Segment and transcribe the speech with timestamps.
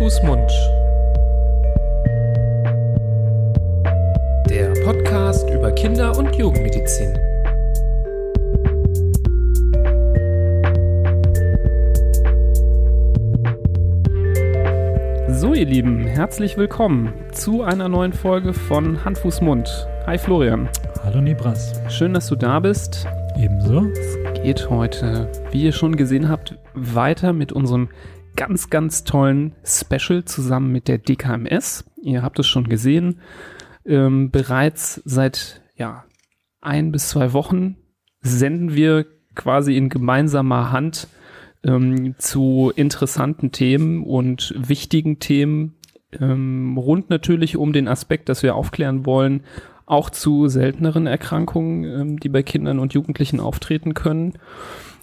[0.00, 0.50] Fuß, Mund.
[4.48, 7.12] Der Podcast über Kinder- und Jugendmedizin.
[15.28, 19.86] So, ihr Lieben, herzlich willkommen zu einer neuen Folge von Hand, Fuß, Mund.
[20.06, 20.70] Hi Florian.
[21.04, 21.78] Hallo Nibras.
[21.90, 23.06] Schön, dass du da bist.
[23.36, 23.82] Ebenso.
[23.90, 27.90] Es geht heute, wie ihr schon gesehen habt, weiter mit unserem
[28.36, 31.84] ganz, ganz tollen Special zusammen mit der DKMS.
[32.02, 33.20] Ihr habt es schon gesehen.
[33.84, 36.04] Ähm, bereits seit ja,
[36.60, 37.76] ein bis zwei Wochen
[38.20, 41.08] senden wir quasi in gemeinsamer Hand
[41.64, 45.76] ähm, zu interessanten Themen und wichtigen Themen
[46.18, 49.44] ähm, rund natürlich um den Aspekt, dass wir aufklären wollen,
[49.86, 54.34] auch zu selteneren Erkrankungen, ähm, die bei Kindern und Jugendlichen auftreten können.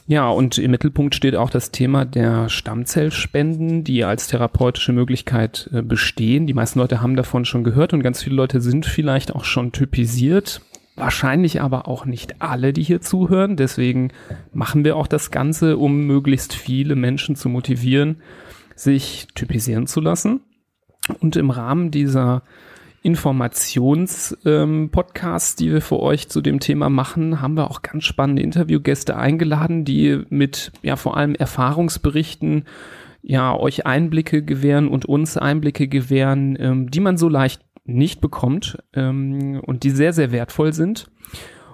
[0.10, 5.82] Ja, und im Mittelpunkt steht auch das Thema der Stammzellspenden, die als therapeutische Möglichkeit äh,
[5.82, 6.48] bestehen.
[6.48, 9.74] Die meisten Leute haben davon schon gehört und ganz viele Leute sind vielleicht auch schon
[9.74, 10.62] typisiert.
[10.96, 13.58] Wahrscheinlich aber auch nicht alle, die hier zuhören.
[13.58, 14.12] Deswegen
[14.54, 18.22] machen wir auch das Ganze, um möglichst viele Menschen zu motivieren,
[18.76, 20.40] sich typisieren zu lassen.
[21.20, 22.44] Und im Rahmen dieser
[23.04, 28.42] Informations-Podcasts, ähm, die wir für euch zu dem Thema machen, haben wir auch ganz spannende
[28.42, 32.66] Interviewgäste eingeladen, die mit ja vor allem Erfahrungsberichten
[33.22, 38.78] ja euch Einblicke gewähren und uns Einblicke gewähren, ähm, die man so leicht nicht bekommt
[38.94, 41.10] ähm, und die sehr, sehr wertvoll sind.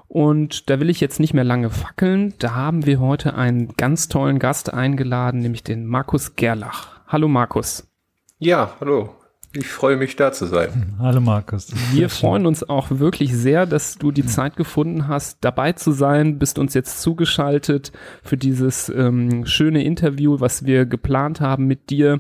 [0.08, 2.36] Und da will ich jetzt nicht mehr lange fackeln.
[2.38, 7.02] Da haben wir heute einen ganz tollen Gast eingeladen, nämlich den Markus Gerlach.
[7.08, 7.92] Hallo Markus.
[8.38, 9.16] Ja, hallo.
[9.56, 10.96] Ich freue mich, da zu sein.
[10.98, 11.68] Hallo Markus.
[11.92, 16.40] Wir freuen uns auch wirklich sehr, dass du die Zeit gefunden hast, dabei zu sein,
[16.40, 17.92] bist uns jetzt zugeschaltet
[18.24, 22.20] für dieses ähm, schöne Interview, was wir geplant haben mit dir.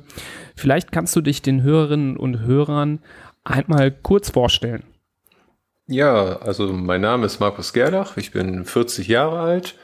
[0.56, 3.00] Vielleicht kannst du dich den Hörerinnen und Hörern
[3.44, 4.84] einmal kurz vorstellen.
[5.88, 9.76] Ja, also mein Name ist Markus Gerlach, ich bin 40 Jahre alt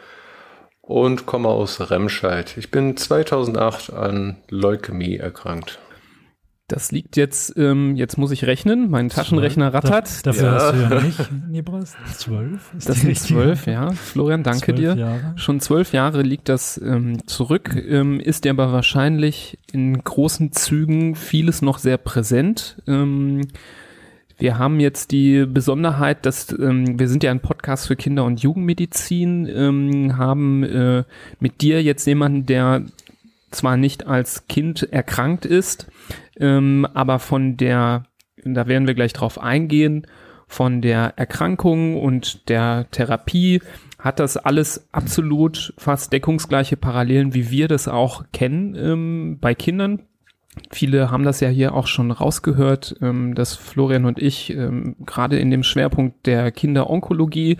[0.82, 2.58] und komme aus Remscheid.
[2.58, 5.80] Ich bin 2008 an Leukämie erkrankt.
[6.70, 10.26] Das liegt jetzt, ähm, jetzt muss ich rechnen, mein Taschenrechner rattert.
[10.26, 10.54] Da, dafür ja.
[10.54, 12.72] hast du ja nicht, Nibras, zwölf.
[12.86, 13.92] Das sind zwölf, ja.
[13.92, 14.96] Florian, danke dir.
[14.96, 15.34] Jahre.
[15.36, 21.16] Schon zwölf Jahre liegt das ähm, zurück, ähm, ist dir aber wahrscheinlich in großen Zügen
[21.16, 22.78] vieles noch sehr präsent.
[22.88, 23.42] Ähm,
[24.38, 28.42] wir haben jetzt die Besonderheit, dass ähm, wir sind ja ein Podcast für Kinder- und
[28.42, 31.04] Jugendmedizin, ähm, haben äh,
[31.40, 32.84] mit dir jetzt jemanden, der
[33.52, 35.88] zwar nicht als Kind erkrankt ist,
[36.40, 38.04] ähm, aber von der,
[38.44, 40.08] da werden wir gleich drauf eingehen,
[40.48, 43.62] von der Erkrankung und der Therapie
[44.00, 50.02] hat das alles absolut fast deckungsgleiche Parallelen, wie wir das auch kennen ähm, bei Kindern.
[50.72, 55.38] Viele haben das ja hier auch schon rausgehört, ähm, dass Florian und ich ähm, gerade
[55.38, 57.58] in dem Schwerpunkt der Kinderonkologie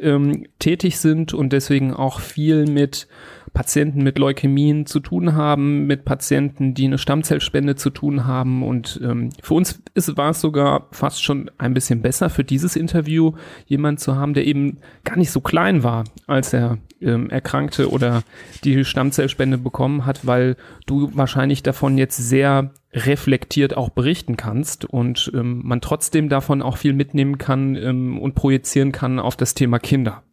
[0.00, 3.06] ähm, tätig sind und deswegen auch viel mit
[3.54, 8.64] Patienten mit Leukämien zu tun haben, mit Patienten, die eine Stammzellspende zu tun haben.
[8.64, 12.74] Und ähm, für uns ist, war es sogar fast schon ein bisschen besser für dieses
[12.74, 13.32] Interview,
[13.66, 18.24] jemand zu haben, der eben gar nicht so klein war, als er ähm, erkrankte oder
[18.64, 25.30] die Stammzellspende bekommen hat, weil du wahrscheinlich davon jetzt sehr reflektiert auch berichten kannst und
[25.32, 29.78] ähm, man trotzdem davon auch viel mitnehmen kann ähm, und projizieren kann auf das Thema
[29.78, 30.24] Kinder.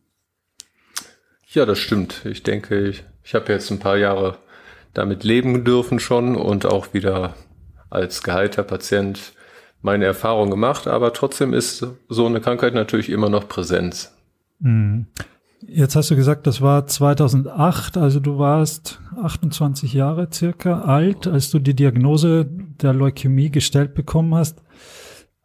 [1.48, 2.26] Ja, das stimmt.
[2.26, 4.38] Ich denke, ich, ich habe jetzt ein paar Jahre
[4.94, 7.36] damit leben dürfen schon und auch wieder
[7.90, 9.34] als geheilter Patient
[9.82, 14.16] meine Erfahrung gemacht, aber trotzdem ist so eine Krankheit natürlich immer noch Präsenz.
[14.60, 15.08] Mhm.
[15.68, 21.52] Jetzt hast du gesagt, das war 2008, also du warst 28 Jahre circa alt, als
[21.52, 24.64] du die Diagnose der Leukämie gestellt bekommen hast.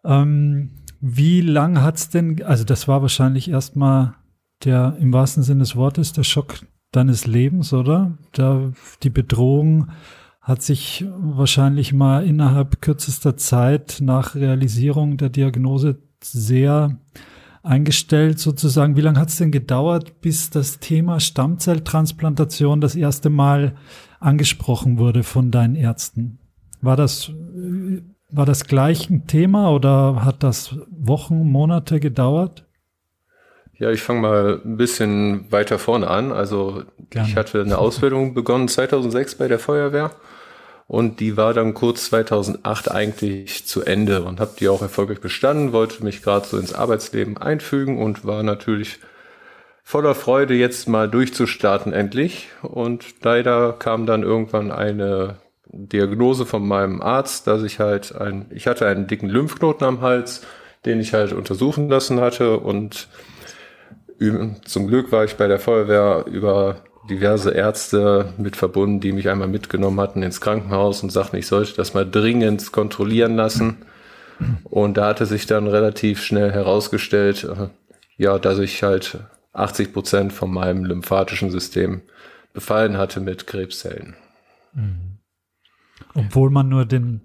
[0.05, 0.71] Ähm,
[1.01, 4.15] wie lang hat's denn, also das war wahrscheinlich erstmal
[4.65, 6.55] der im wahrsten Sinne des Wortes der Schock
[6.97, 8.17] deines Lebens, oder?
[8.33, 8.73] Da,
[9.03, 9.89] die Bedrohung
[10.41, 16.99] hat sich wahrscheinlich mal innerhalb kürzester Zeit nach Realisierung der Diagnose sehr
[17.63, 18.97] eingestellt sozusagen.
[18.97, 23.75] Wie lange hat es denn gedauert, bis das Thema Stammzelltransplantation das erste Mal
[24.21, 26.39] angesprochen wurde von deinen Ärzten?
[26.81, 27.33] War das,
[28.31, 32.66] war das gleich ein Thema oder hat das Wochen, Monate gedauert?
[33.79, 36.33] Ja, ich fange mal ein bisschen weiter vorne an.
[36.33, 37.29] Also Gerne.
[37.29, 40.13] ich hatte eine Ausbildung begonnen 2006 bei der Feuerwehr
[40.89, 45.73] und die war dann kurz 2008 eigentlich zu Ende und habe die auch erfolgreich bestanden,
[45.73, 48.99] wollte mich gerade so ins Arbeitsleben einfügen und war natürlich
[49.83, 55.37] voller Freude jetzt mal durchzustarten endlich und leider kam dann irgendwann eine
[55.67, 60.43] Diagnose von meinem Arzt, dass ich halt ein, ich hatte einen dicken Lymphknoten am Hals,
[60.85, 63.09] den ich halt untersuchen lassen hatte und
[64.65, 69.49] zum Glück war ich bei der Feuerwehr über diverse Ärzte mit verbunden, die mich einmal
[69.49, 73.79] mitgenommen hatten ins Krankenhaus und sagten, ich sollte das mal dringend kontrollieren lassen.
[74.65, 77.69] Und da hatte sich dann relativ schnell herausgestellt, äh,
[78.17, 79.19] ja, dass ich halt
[79.53, 82.03] 80 Prozent von meinem lymphatischen System
[82.53, 84.15] befallen hatte mit Krebszellen.
[84.75, 85.19] Mhm.
[86.15, 87.23] Obwohl man nur den,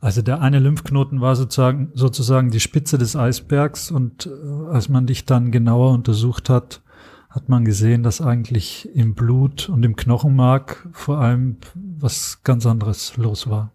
[0.00, 5.06] also der eine Lymphknoten war sozusagen, sozusagen die Spitze des Eisbergs und äh, als man
[5.06, 6.82] dich dann genauer untersucht hat,
[7.30, 13.16] hat man gesehen, dass eigentlich im Blut und im Knochenmark vor allem was ganz anderes
[13.16, 13.72] los war.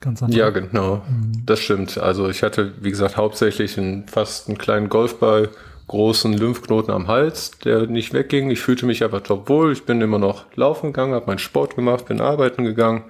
[0.00, 0.36] Ganz anders.
[0.36, 0.96] Ja, genau.
[1.08, 1.46] Mhm.
[1.46, 1.98] Das stimmt.
[1.98, 5.50] Also ich hatte, wie gesagt, hauptsächlich einen, fast einen kleinen Golfball,
[5.86, 8.50] großen Lymphknoten am Hals, der nicht wegging.
[8.50, 9.72] Ich fühlte mich aber top wohl.
[9.72, 13.04] Ich bin immer noch laufen gegangen, habe meinen Sport gemacht, bin arbeiten gegangen.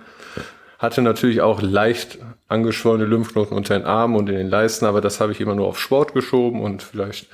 [0.78, 5.20] Hatte natürlich auch leicht angeschwollene Lymphknoten unter den Armen und in den Leisten, aber das
[5.20, 7.28] habe ich immer nur auf Sport geschoben und vielleicht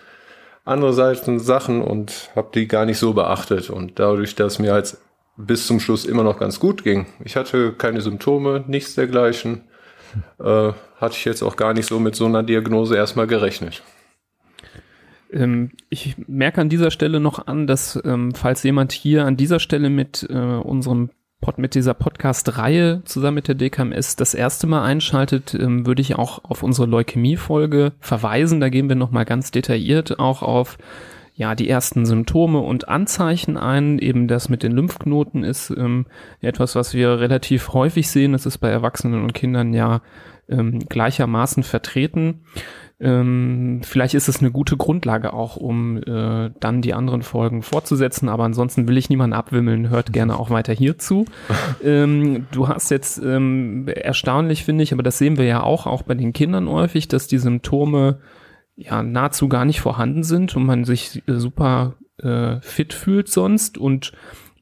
[0.64, 3.70] andere Seiten Sachen und habe die gar nicht so beachtet.
[3.70, 4.96] Und dadurch, dass mir halt
[5.36, 9.62] bis zum Schluss immer noch ganz gut ging, ich hatte keine Symptome, nichts dergleichen,
[10.38, 13.82] äh, hatte ich jetzt auch gar nicht so mit so einer Diagnose erstmal gerechnet.
[15.32, 19.58] Ähm, ich merke an dieser Stelle noch an, dass ähm, falls jemand hier an dieser
[19.58, 21.10] Stelle mit äh, unserem
[21.56, 26.44] mit dieser Podcast-Reihe zusammen mit der DKMS das erste Mal einschaltet, ähm, würde ich auch
[26.44, 28.60] auf unsere Leukämie-Folge verweisen.
[28.60, 30.78] Da gehen wir nochmal ganz detailliert auch auf
[31.34, 33.98] ja, die ersten Symptome und Anzeichen ein.
[33.98, 36.06] Eben das mit den Lymphknoten ist ähm,
[36.40, 38.32] etwas, was wir relativ häufig sehen.
[38.32, 40.02] Das ist bei Erwachsenen und Kindern ja
[40.48, 42.44] ähm, gleichermaßen vertreten.
[43.02, 48.28] Ähm, vielleicht ist es eine gute Grundlage auch, um äh, dann die anderen Folgen fortzusetzen,
[48.28, 51.24] aber ansonsten will ich niemanden abwimmeln, hört gerne auch weiter hierzu.
[51.84, 56.02] ähm, du hast jetzt ähm, erstaunlich, finde ich, aber das sehen wir ja auch, auch
[56.02, 58.20] bei den Kindern häufig, dass die Symptome
[58.76, 63.78] ja nahezu gar nicht vorhanden sind und man sich äh, super äh, fit fühlt sonst
[63.78, 64.12] und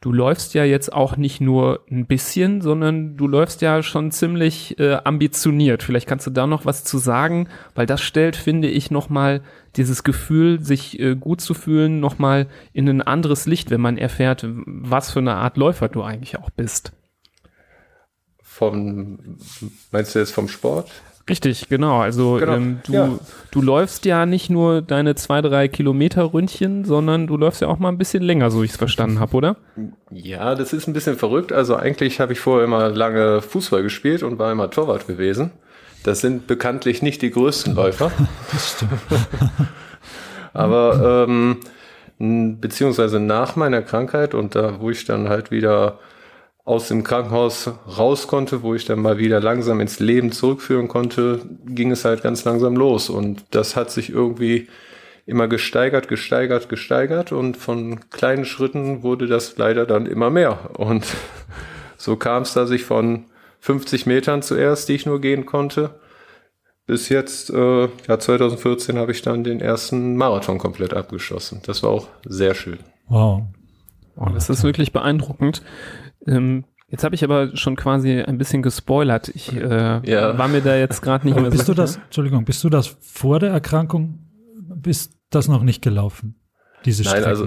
[0.01, 4.79] du läufst ja jetzt auch nicht nur ein bisschen, sondern du läufst ja schon ziemlich
[4.79, 5.83] äh, ambitioniert.
[5.83, 9.43] Vielleicht kannst du da noch was zu sagen, weil das stellt, finde ich, nochmal
[9.77, 14.47] dieses Gefühl, sich äh, gut zu fühlen, nochmal in ein anderes Licht, wenn man erfährt,
[14.49, 16.93] was für eine Art Läufer du eigentlich auch bist.
[18.43, 19.39] Vom,
[19.93, 20.91] meinst du jetzt vom Sport?
[21.31, 22.01] Richtig, genau.
[22.01, 22.55] Also genau.
[22.55, 23.19] Ähm, du, ja.
[23.53, 27.79] du läufst ja nicht nur deine zwei, drei Kilometer Ründchen, sondern du läufst ja auch
[27.79, 29.57] mal ein bisschen länger, so ich es verstanden habe, oder?
[30.11, 31.53] Ja, das ist ein bisschen verrückt.
[31.53, 35.53] Also eigentlich habe ich vorher immer lange Fußball gespielt und war immer Torwart gewesen.
[36.03, 38.11] Das sind bekanntlich nicht die größten Läufer.
[38.53, 38.93] das stimmt.
[40.53, 46.01] Aber ähm, beziehungsweise nach meiner Krankheit und da, wo ich dann halt wieder
[46.65, 51.41] aus dem Krankenhaus raus konnte, wo ich dann mal wieder langsam ins Leben zurückführen konnte,
[51.67, 53.11] ging es halt ganz langsam los.
[53.11, 54.69] Und das hat sich irgendwie
[55.27, 60.71] immer gesteigert, gesteigert, gesteigert und von kleinen Schritten wurde das leider dann immer mehr.
[60.79, 61.07] Und
[61.97, 63.25] so kam es, dass ich von
[63.61, 66.01] 50 Metern zuerst, die ich nur gehen konnte,
[66.87, 71.61] bis jetzt, äh, ja, 2014 habe ich dann den ersten Marathon komplett abgeschlossen.
[71.65, 72.81] Das war auch sehr schön.
[73.09, 73.43] Wow.
[74.17, 75.63] Oh, das ist wirklich beeindruckend.
[76.27, 79.29] Ähm, jetzt habe ich aber schon quasi ein bisschen gespoilert.
[79.29, 80.39] Ich äh, ja.
[80.39, 81.73] war mir da jetzt gerade nicht mehr bist so.
[81.75, 84.19] Bist du das, Entschuldigung, bist du das vor der Erkrankung,
[84.75, 86.37] bist das noch nicht gelaufen?
[86.85, 87.47] Diese Nein, also,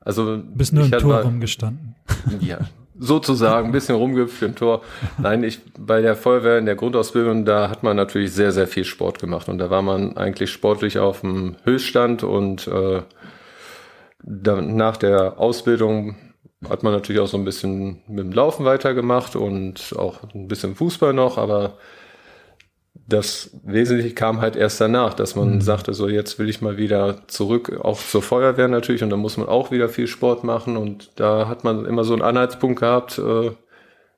[0.00, 1.94] also bist nur im Tor mal, rumgestanden.
[2.40, 2.58] Ja,
[2.98, 4.82] sozusagen ein bisschen rumgehüpft im Tor.
[5.18, 8.84] Nein, ich bei der Feuerwehr in der Grundausbildung, da hat man natürlich sehr, sehr viel
[8.84, 13.02] Sport gemacht und da war man eigentlich sportlich auf dem Höchststand und äh,
[14.22, 16.16] dann nach der Ausbildung
[16.68, 20.74] hat man natürlich auch so ein bisschen mit dem Laufen weitergemacht und auch ein bisschen
[20.74, 21.78] Fußball noch, aber
[23.08, 25.60] das Wesentliche kam halt erst danach, dass man mhm.
[25.60, 29.36] sagte, so jetzt will ich mal wieder zurück, auch zur Feuerwehr natürlich, und da muss
[29.36, 33.18] man auch wieder viel Sport machen und da hat man immer so einen Anhaltspunkt gehabt,
[33.18, 33.50] äh,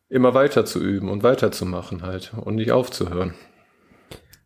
[0.09, 3.35] immer weiter zu üben und weiterzumachen halt und nicht aufzuhören.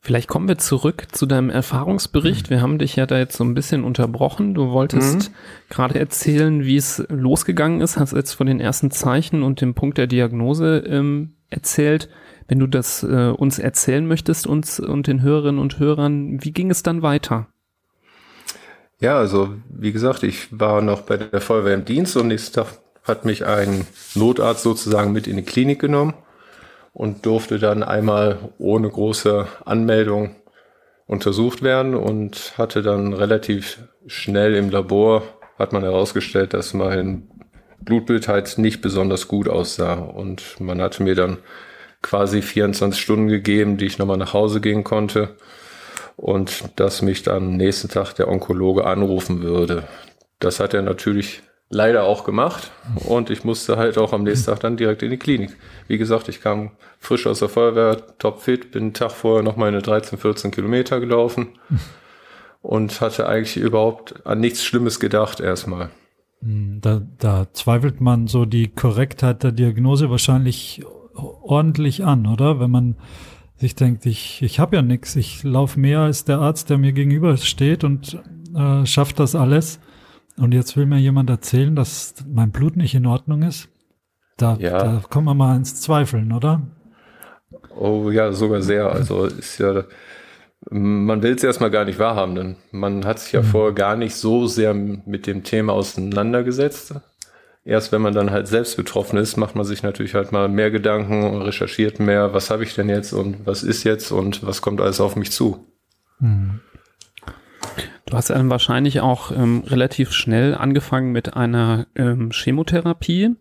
[0.07, 2.49] Vielleicht kommen wir zurück zu deinem Erfahrungsbericht.
[2.49, 4.55] Wir haben dich ja da jetzt so ein bisschen unterbrochen.
[4.55, 5.35] Du wolltest mhm.
[5.69, 9.99] gerade erzählen, wie es losgegangen ist, hast jetzt von den ersten Zeichen und dem Punkt
[9.99, 12.09] der Diagnose ähm, erzählt.
[12.47, 16.71] Wenn du das äh, uns erzählen möchtest, uns und den Hörerinnen und Hörern, wie ging
[16.71, 17.49] es dann weiter?
[19.01, 22.79] Ja, also wie gesagt, ich war noch bei der Feuerwehr im Dienst und nächsten Tag
[23.03, 23.85] hat mich ein
[24.15, 26.15] Notarzt sozusagen mit in die Klinik genommen
[26.97, 30.35] und durfte dann einmal ohne große Anmeldung
[31.07, 35.23] untersucht werden und hatte dann relativ schnell im Labor,
[35.59, 37.29] hat man herausgestellt, dass mein
[37.81, 39.93] Blutbild halt nicht besonders gut aussah.
[39.93, 41.37] Und man hatte mir dann
[42.01, 45.37] quasi 24 Stunden gegeben, die ich nochmal nach Hause gehen konnte
[46.17, 49.85] und dass mich dann nächsten Tag der Onkologe anrufen würde.
[50.39, 52.71] Das hat er natürlich leider auch gemacht
[53.07, 55.57] und ich musste halt auch am nächsten Tag dann direkt in die Klinik.
[55.89, 56.71] Wie gesagt, ich kam
[57.01, 61.49] frisch aus der Feuerwehr, topfit, bin einen Tag vorher noch meine 13, 14 Kilometer gelaufen
[62.63, 65.91] und hatte eigentlich überhaupt an nichts Schlimmes gedacht erstmal.
[66.41, 72.61] Hm, da, da zweifelt man so die Korrektheit der Diagnose wahrscheinlich ordentlich an, oder?
[72.61, 72.97] Wenn man
[73.57, 76.93] sich denkt, ich, ich habe ja nichts, ich laufe mehr als der Arzt, der mir
[76.93, 78.21] gegenüber steht und
[78.55, 79.81] äh, schafft das alles.
[80.39, 83.69] Und jetzt will mir jemand erzählen, dass mein Blut nicht in Ordnung ist.
[84.37, 84.79] Da, ja.
[84.79, 86.63] da kommen wir mal ins Zweifeln, oder?
[87.75, 88.91] Oh ja, sogar sehr.
[88.93, 89.85] Also ist ja,
[90.71, 93.47] man will es erstmal gar nicht wahrhaben, denn man hat sich ja mhm.
[93.47, 96.95] vorher gar nicht so sehr mit dem Thema auseinandergesetzt
[97.67, 100.71] erst wenn man dann halt selbst betroffen ist, macht man sich natürlich halt mal mehr
[100.71, 104.63] Gedanken und recherchiert mehr, was habe ich denn jetzt und was ist jetzt und was
[104.63, 105.67] kommt alles auf mich zu.
[106.21, 106.61] Hm.
[108.07, 113.35] Du hast dann wahrscheinlich auch ähm, relativ schnell angefangen mit einer ähm, Chemotherapie.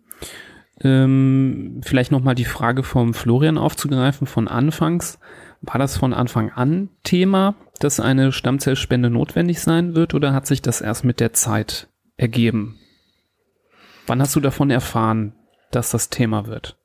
[0.82, 5.20] Ähm, vielleicht nochmal die Frage vom Florian aufzugreifen von Anfangs.
[5.62, 10.64] War das von Anfang an Thema, dass eine Stammzellspende notwendig sein wird oder hat sich
[10.64, 12.80] das erst mit der Zeit ergeben?
[14.08, 15.34] Wann hast du davon erfahren,
[15.72, 16.78] dass das Thema wird?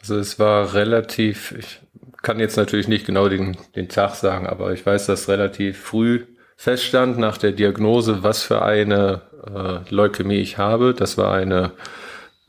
[0.00, 1.80] Also es war relativ, ich
[2.22, 6.26] kann jetzt natürlich nicht genau den, den Tag sagen, aber ich weiß, dass relativ früh
[6.56, 10.94] feststand nach der Diagnose, was für eine äh, Leukämie ich habe.
[10.94, 11.72] Das war eine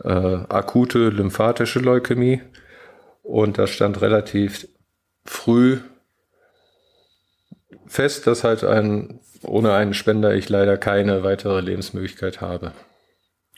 [0.04, 2.42] äh, akute lymphatische Leukämie.
[3.24, 4.68] Und da stand relativ
[5.26, 5.80] früh
[7.88, 12.74] fest, dass halt ein, ohne einen Spender ich leider keine weitere Lebensmöglichkeit habe.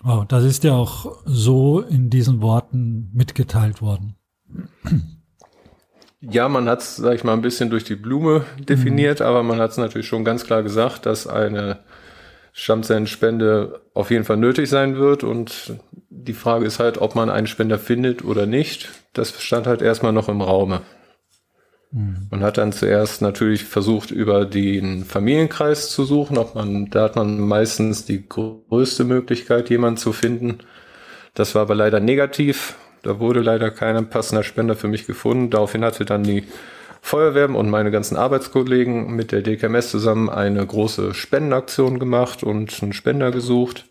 [0.04, 4.16] Wow, das ist ja auch so in diesen Worten mitgeteilt worden.
[6.22, 9.26] Ja, man hat es, sag ich mal, ein bisschen durch die Blume definiert, mhm.
[9.26, 11.80] aber man hat es natürlich schon ganz klar gesagt, dass eine
[12.54, 15.24] Stammzellenspende auf jeden Fall nötig sein wird.
[15.24, 15.76] Und
[16.10, 18.90] die Frage ist halt, ob man einen Spender findet oder nicht.
[19.14, 20.82] Das stand halt erstmal noch im Raume.
[21.92, 22.28] Mhm.
[22.32, 27.16] Man hat dann zuerst natürlich versucht, über den Familienkreis zu suchen, ob man, da hat
[27.16, 30.60] man meistens die größte Möglichkeit, jemanden zu finden.
[31.36, 32.76] Das war aber leider negativ.
[33.04, 35.50] Da wurde leider kein passender Spender für mich gefunden.
[35.50, 36.44] Daraufhin hatte dann die
[37.02, 42.94] Feuerwehr und meine ganzen Arbeitskollegen mit der DKMS zusammen eine große Spendenaktion gemacht und einen
[42.94, 43.86] Spender gesucht.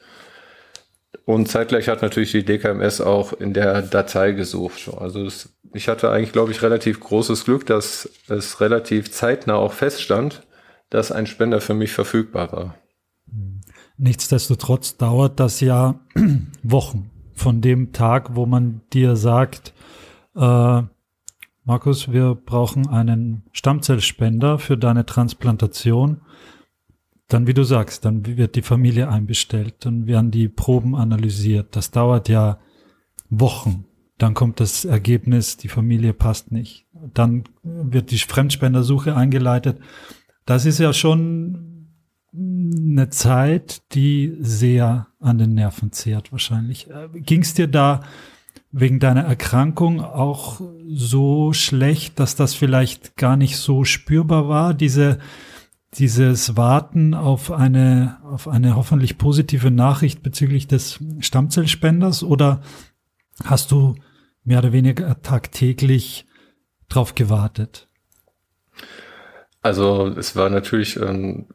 [1.25, 4.90] Und zeitgleich hat natürlich die DKMS auch in der Datei gesucht.
[4.96, 9.72] Also es, ich hatte eigentlich, glaube ich, relativ großes Glück, dass es relativ zeitnah auch
[9.72, 10.42] feststand,
[10.90, 12.75] dass ein Spender für mich verfügbar war.
[13.96, 15.98] Nichtsdestotrotz dauert das ja
[16.62, 19.72] Wochen von dem Tag, wo man dir sagt,
[20.34, 20.82] äh,
[21.64, 26.20] Markus, wir brauchen einen Stammzellspender für deine Transplantation
[27.28, 31.74] dann, wie du sagst, dann wird die Familie einbestellt, dann werden die Proben analysiert.
[31.74, 32.58] Das dauert ja
[33.28, 33.84] Wochen.
[34.18, 36.86] Dann kommt das Ergebnis, die Familie passt nicht.
[37.12, 39.78] Dann wird die Fremdspendersuche eingeleitet.
[40.46, 41.65] Das ist ja schon
[42.36, 46.88] eine Zeit, die sehr an den Nerven zehrt wahrscheinlich.
[47.14, 48.02] Ging es dir da
[48.72, 55.18] wegen deiner Erkrankung auch so schlecht, dass das vielleicht gar nicht so spürbar war, diese
[55.94, 62.60] dieses Warten auf eine, auf eine hoffentlich positive Nachricht bezüglich des Stammzellspenders oder
[63.44, 63.94] hast du
[64.44, 66.26] mehr oder weniger tagtäglich
[66.88, 67.88] drauf gewartet?
[69.62, 71.46] Also es war natürlich ähm,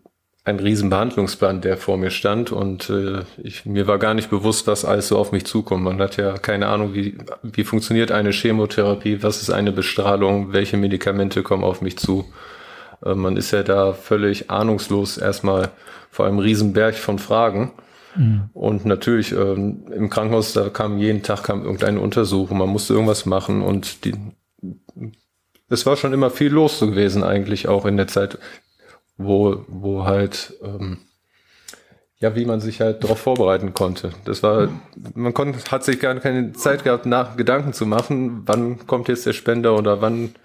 [0.43, 4.65] ein riesen Behandlungsplan, der vor mir stand und äh, ich, mir war gar nicht bewusst,
[4.65, 5.83] was alles so auf mich zukommt.
[5.83, 10.77] Man hat ja keine Ahnung, wie, wie funktioniert eine Chemotherapie, was ist eine Bestrahlung, welche
[10.77, 12.25] Medikamente kommen auf mich zu.
[13.05, 15.69] Äh, man ist ja da völlig ahnungslos erstmal
[16.09, 17.73] vor einem Riesenberg von Fragen.
[18.15, 18.49] Mhm.
[18.53, 23.27] Und natürlich ähm, im Krankenhaus, da kam jeden Tag kam irgendeine Untersuchung, man musste irgendwas
[23.27, 24.15] machen und die,
[25.69, 28.37] es war schon immer viel los so gewesen eigentlich auch in der Zeit,
[29.23, 30.99] wo, wo halt, ähm,
[32.19, 34.11] ja, wie man sich halt darauf vorbereiten konnte.
[34.25, 34.69] Das war,
[35.15, 39.25] man konnte, hat sich gar keine Zeit gehabt, nach Gedanken zu machen, wann kommt jetzt
[39.25, 40.35] der Spender oder wann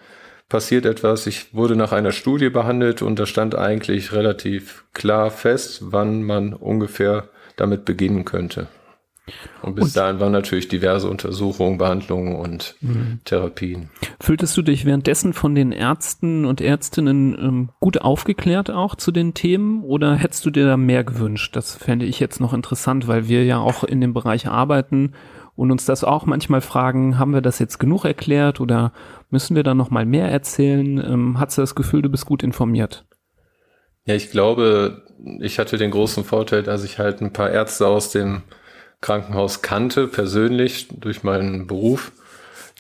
[0.49, 1.27] passiert etwas.
[1.27, 6.55] Ich wurde nach einer Studie behandelt und da stand eigentlich relativ klar fest, wann man
[6.55, 8.69] ungefähr damit beginnen könnte.
[9.63, 13.19] Und bis und, dahin waren natürlich diverse Untersuchungen, Behandlungen und mh.
[13.25, 13.91] Therapien.
[14.21, 19.35] Fühltest du dich währenddessen von den Ärzten und Ärztinnen ähm, gut aufgeklärt auch zu den
[19.35, 21.57] Themen oder hättest du dir da mehr gewünscht?
[21.57, 25.13] Das fände ich jetzt noch interessant, weil wir ja auch in dem Bereich arbeiten
[25.57, 28.93] und uns das auch manchmal fragen, haben wir das jetzt genug erklärt oder
[29.31, 30.99] müssen wir da noch mal mehr erzählen?
[30.99, 33.07] Ähm, hast du das Gefühl, du bist gut informiert?
[34.05, 35.03] Ja, ich glaube,
[35.41, 38.43] ich hatte den großen Vorteil, dass ich halt ein paar Ärzte aus dem
[39.01, 42.13] Krankenhaus kannte, persönlich durch meinen Beruf,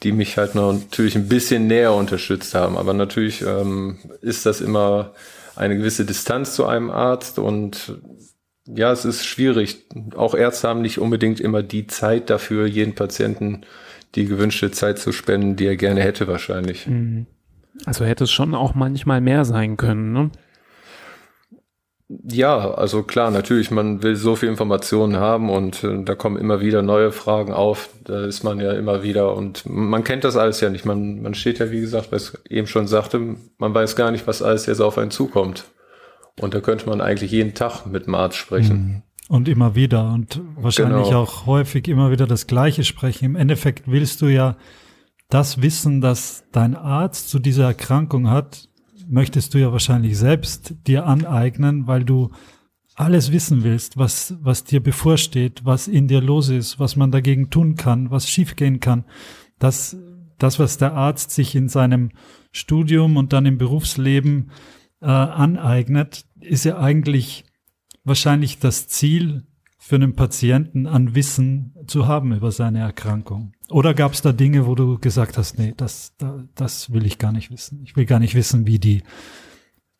[0.02, 2.76] die mich halt natürlich ein bisschen näher unterstützt haben.
[2.76, 5.12] Aber natürlich ähm, ist das immer
[5.54, 7.98] eine gewisse Distanz zu einem Arzt und
[8.66, 9.86] ja, es ist schwierig.
[10.16, 13.62] Auch Ärzte haben nicht unbedingt immer die Zeit dafür, jeden Patienten
[14.14, 16.86] die gewünschte Zeit zu spenden, die er gerne hätte wahrscheinlich.
[16.86, 17.26] Mhm.
[17.84, 20.30] Also hätte es schon auch manchmal mehr sein können, ne?
[22.08, 26.60] Ja, also klar, natürlich, man will so viel Informationen haben und äh, da kommen immer
[26.60, 27.88] wieder neue Fragen auf.
[28.04, 30.84] Da ist man ja immer wieder und man kennt das alles ja nicht.
[30.84, 34.26] Man, man steht ja, wie gesagt, was ich eben schon sagte, man weiß gar nicht,
[34.28, 35.64] was alles jetzt auf einen zukommt.
[36.40, 38.76] Und da könnte man eigentlich jeden Tag mit Marz sprechen.
[38.76, 39.02] Mhm.
[39.28, 41.22] Und immer wieder und wahrscheinlich genau.
[41.22, 43.24] auch häufig immer wieder das Gleiche sprechen.
[43.24, 44.56] Im Endeffekt willst du ja
[45.28, 48.68] das Wissen, das dein Arzt zu dieser Erkrankung hat,
[49.08, 52.30] möchtest du ja wahrscheinlich selbst dir aneignen, weil du
[52.94, 57.50] alles wissen willst, was, was dir bevorsteht, was in dir los ist, was man dagegen
[57.50, 59.04] tun kann, was schiefgehen kann.
[59.58, 59.96] Das,
[60.38, 62.10] das, was der Arzt sich in seinem
[62.52, 64.50] Studium und dann im Berufsleben
[65.02, 67.44] äh, aneignet, ist ja eigentlich
[68.02, 69.46] wahrscheinlich das Ziel
[69.86, 73.52] für einen Patienten an Wissen zu haben über seine Erkrankung.
[73.70, 76.12] Oder gab es da Dinge, wo du gesagt hast, nee, das,
[76.56, 77.82] das will ich gar nicht wissen.
[77.84, 79.04] Ich will gar nicht wissen, wie die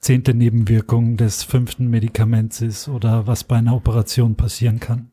[0.01, 5.13] zehnte Nebenwirkung des fünften Medikaments ist oder was bei einer Operation passieren kann.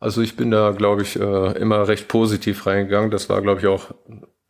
[0.00, 3.10] Also ich bin da, glaube ich, äh, immer recht positiv reingegangen.
[3.10, 3.94] Das war, glaube ich, auch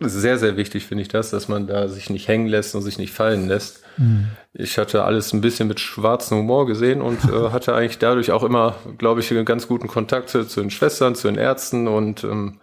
[0.01, 2.99] sehr, sehr wichtig, finde ich das, dass man da sich nicht hängen lässt und sich
[2.99, 3.84] nicht fallen lässt.
[3.97, 4.29] Mhm.
[4.53, 8.43] Ich hatte alles ein bisschen mit schwarzem Humor gesehen und äh, hatte eigentlich dadurch auch
[8.43, 12.25] immer, glaube ich, einen ganz guten Kontakt zu, zu den Schwestern, zu den Ärzten und
[12.25, 12.61] ähm,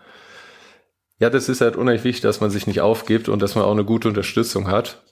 [1.20, 3.72] ja, das ist halt unheimlich wichtig, dass man sich nicht aufgibt und dass man auch
[3.72, 5.04] eine gute Unterstützung hat.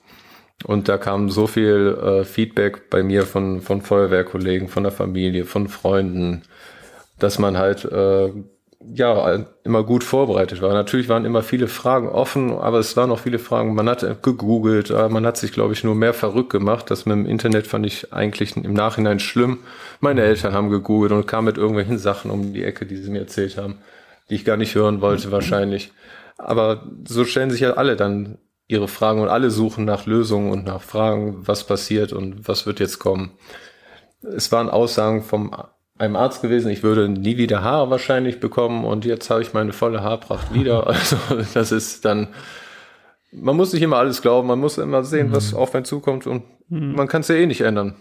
[0.65, 5.45] Und da kam so viel äh, Feedback bei mir von, von Feuerwehrkollegen, von der Familie,
[5.45, 6.41] von Freunden,
[7.19, 8.32] dass man halt äh,
[8.81, 10.73] ja immer gut vorbereitet war.
[10.73, 13.75] Natürlich waren immer viele Fragen offen, aber es waren auch viele Fragen.
[13.75, 16.89] Man hat gegoogelt, man hat sich, glaube ich, nur mehr verrückt gemacht.
[16.89, 19.59] Das mit dem Internet fand ich eigentlich im Nachhinein schlimm.
[19.99, 23.19] Meine Eltern haben gegoogelt und kamen mit irgendwelchen Sachen um die Ecke, die sie mir
[23.19, 23.79] erzählt haben
[24.29, 25.91] die ich gar nicht hören wollte wahrscheinlich.
[26.37, 28.37] Aber so stellen sich ja alle dann
[28.67, 32.79] ihre Fragen und alle suchen nach Lösungen und nach Fragen, was passiert und was wird
[32.79, 33.31] jetzt kommen.
[34.21, 35.53] Es waren Aussagen vom
[35.99, 39.73] einem Arzt gewesen, ich würde nie wieder Haare wahrscheinlich bekommen und jetzt habe ich meine
[39.73, 40.88] volle Haarpracht wieder.
[40.88, 41.17] Also
[41.53, 42.29] das ist dann,
[43.31, 45.59] man muss nicht immer alles glauben, man muss immer sehen, was mhm.
[45.59, 46.93] auf einen zukommt und mhm.
[46.93, 47.95] man kann es ja eh nicht ändern.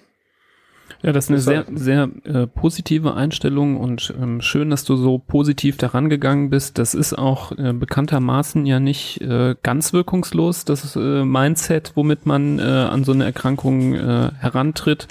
[1.02, 5.18] Ja, das ist eine sehr, sehr äh, positive Einstellung und ähm, schön, dass du so
[5.18, 6.78] positiv daran gegangen bist.
[6.78, 12.58] Das ist auch äh, bekanntermaßen ja nicht äh, ganz wirkungslos, das äh, Mindset, womit man
[12.58, 15.08] äh, an so eine Erkrankung äh, herantritt.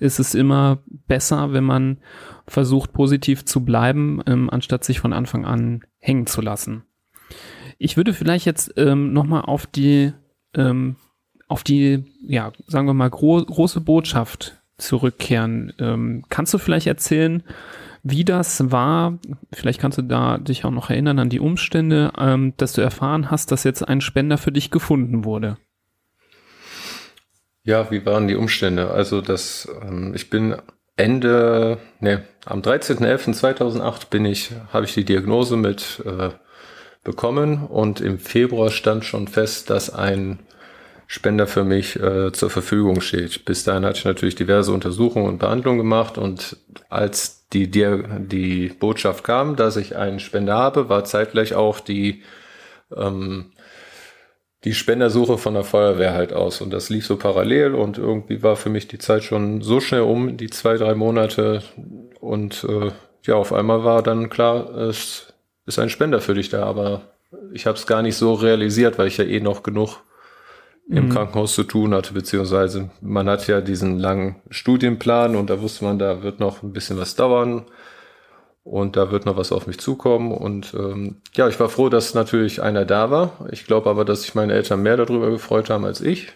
[0.00, 1.98] Ist es immer besser, wenn man
[2.46, 6.82] versucht, positiv zu bleiben, ähm, anstatt sich von Anfang an hängen zu lassen.
[7.78, 10.12] Ich würde vielleicht jetzt ähm, nochmal auf die,
[10.54, 10.96] ähm,
[11.48, 15.72] auf die, ja, sagen wir mal, gro große Botschaft zurückkehren.
[15.78, 17.42] Ähm, kannst du vielleicht erzählen,
[18.02, 19.18] wie das war?
[19.52, 23.30] Vielleicht kannst du da dich auch noch erinnern an die Umstände, ähm, dass du erfahren
[23.30, 25.58] hast, dass jetzt ein Spender für dich gefunden wurde.
[27.62, 28.90] Ja, wie waren die Umstände?
[28.90, 30.56] Also, das, ähm, ich bin
[30.96, 36.30] Ende, ne, am 13.11.2008 bin ich, habe ich die Diagnose mit äh,
[37.02, 40.40] bekommen und im Februar stand schon fest, dass ein
[41.06, 43.44] Spender für mich äh, zur Verfügung steht.
[43.44, 46.56] Bis dahin hatte ich natürlich diverse Untersuchungen und Behandlungen gemacht und
[46.88, 52.22] als die, die, die Botschaft kam, dass ich einen Spender habe, war zeitgleich auch die,
[52.96, 53.52] ähm,
[54.64, 56.60] die Spendersuche von der Feuerwehr halt aus.
[56.60, 60.02] Und das lief so parallel und irgendwie war für mich die Zeit schon so schnell
[60.02, 61.62] um, die zwei, drei Monate.
[62.20, 62.90] Und äh,
[63.24, 65.32] ja, auf einmal war dann klar, es
[65.66, 67.02] ist ein Spender für dich da, aber
[67.52, 70.02] ich habe es gar nicht so realisiert, weil ich ja eh noch genug
[70.88, 71.10] im mhm.
[71.10, 75.98] Krankenhaus zu tun hatte, beziehungsweise man hat ja diesen langen Studienplan und da wusste man,
[75.98, 77.66] da wird noch ein bisschen was dauern
[78.62, 82.14] und da wird noch was auf mich zukommen und ähm, ja, ich war froh, dass
[82.14, 83.46] natürlich einer da war.
[83.50, 86.28] Ich glaube aber, dass sich meine Eltern mehr darüber gefreut haben als ich,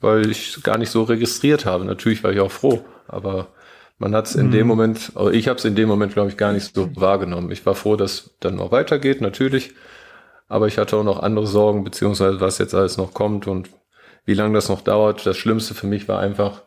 [0.00, 1.84] weil ich gar nicht so registriert habe.
[1.84, 3.48] Natürlich war ich auch froh, aber
[3.98, 4.52] man hat es in mhm.
[4.52, 7.50] dem Moment, also ich habe es in dem Moment, glaube ich, gar nicht so wahrgenommen.
[7.50, 9.74] Ich war froh, dass dann noch weitergeht, natürlich.
[10.48, 13.70] Aber ich hatte auch noch andere Sorgen, beziehungsweise was jetzt alles noch kommt und
[14.24, 15.24] wie lange das noch dauert.
[15.24, 16.62] Das Schlimmste für mich war einfach,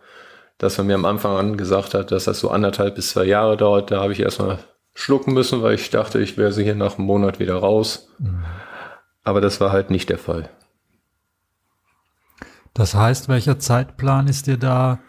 [0.58, 3.58] dass man mir am Anfang an gesagt hat, dass das so anderthalb bis zwei Jahre
[3.58, 3.91] dauert.
[3.91, 4.60] Da habe ich erstmal
[4.95, 8.10] schlucken müssen, weil ich dachte, ich wäre sie hier nach einem Monat wieder raus.
[8.17, 8.43] Mhm.
[9.23, 10.49] Aber das war halt nicht der Fall.
[12.73, 14.99] Das heißt, welcher Zeitplan ist dir da,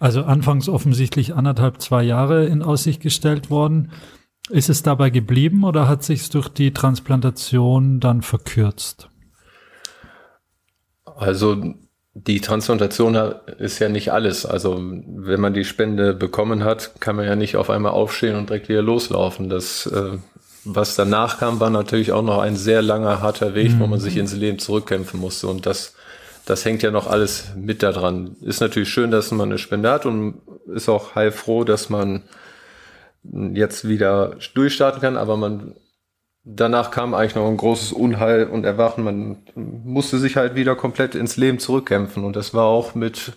[0.00, 3.92] also anfangs offensichtlich anderthalb, zwei Jahre in Aussicht gestellt worden?
[4.48, 9.10] Ist es dabei geblieben oder hat sich durch die Transplantation dann verkürzt?
[11.04, 11.74] Also
[12.14, 13.14] die Transplantation
[13.58, 14.44] ist ja nicht alles.
[14.44, 18.50] Also wenn man die Spende bekommen hat, kann man ja nicht auf einmal aufstehen und
[18.50, 19.48] direkt wieder loslaufen.
[19.48, 20.18] Das, äh,
[20.64, 23.80] was danach kam, war natürlich auch noch ein sehr langer, harter Weg, mhm.
[23.80, 25.46] wo man sich ins Leben zurückkämpfen musste.
[25.46, 25.94] Und das,
[26.46, 28.36] das hängt ja noch alles mit da dran.
[28.40, 32.22] Ist natürlich schön, dass man eine Spende hat und ist auch heilfroh, dass man
[33.22, 35.76] jetzt wieder durchstarten kann, aber man
[36.44, 39.04] danach kam eigentlich noch ein großes Unheil und Erwachen.
[39.04, 43.32] Man musste sich halt wieder komplett ins Leben zurückkämpfen und das war auch mit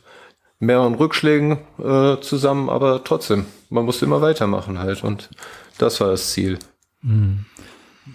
[0.59, 5.29] mehreren Rückschlägen äh, zusammen, aber trotzdem, man musste immer weitermachen halt und
[5.77, 6.57] das war das Ziel.
[7.01, 7.45] Mhm.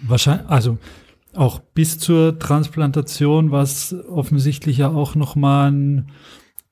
[0.03, 0.77] Wahrscheinlich, also
[1.35, 6.11] auch bis zur Transplantation war es offensichtlich ja auch nochmal ein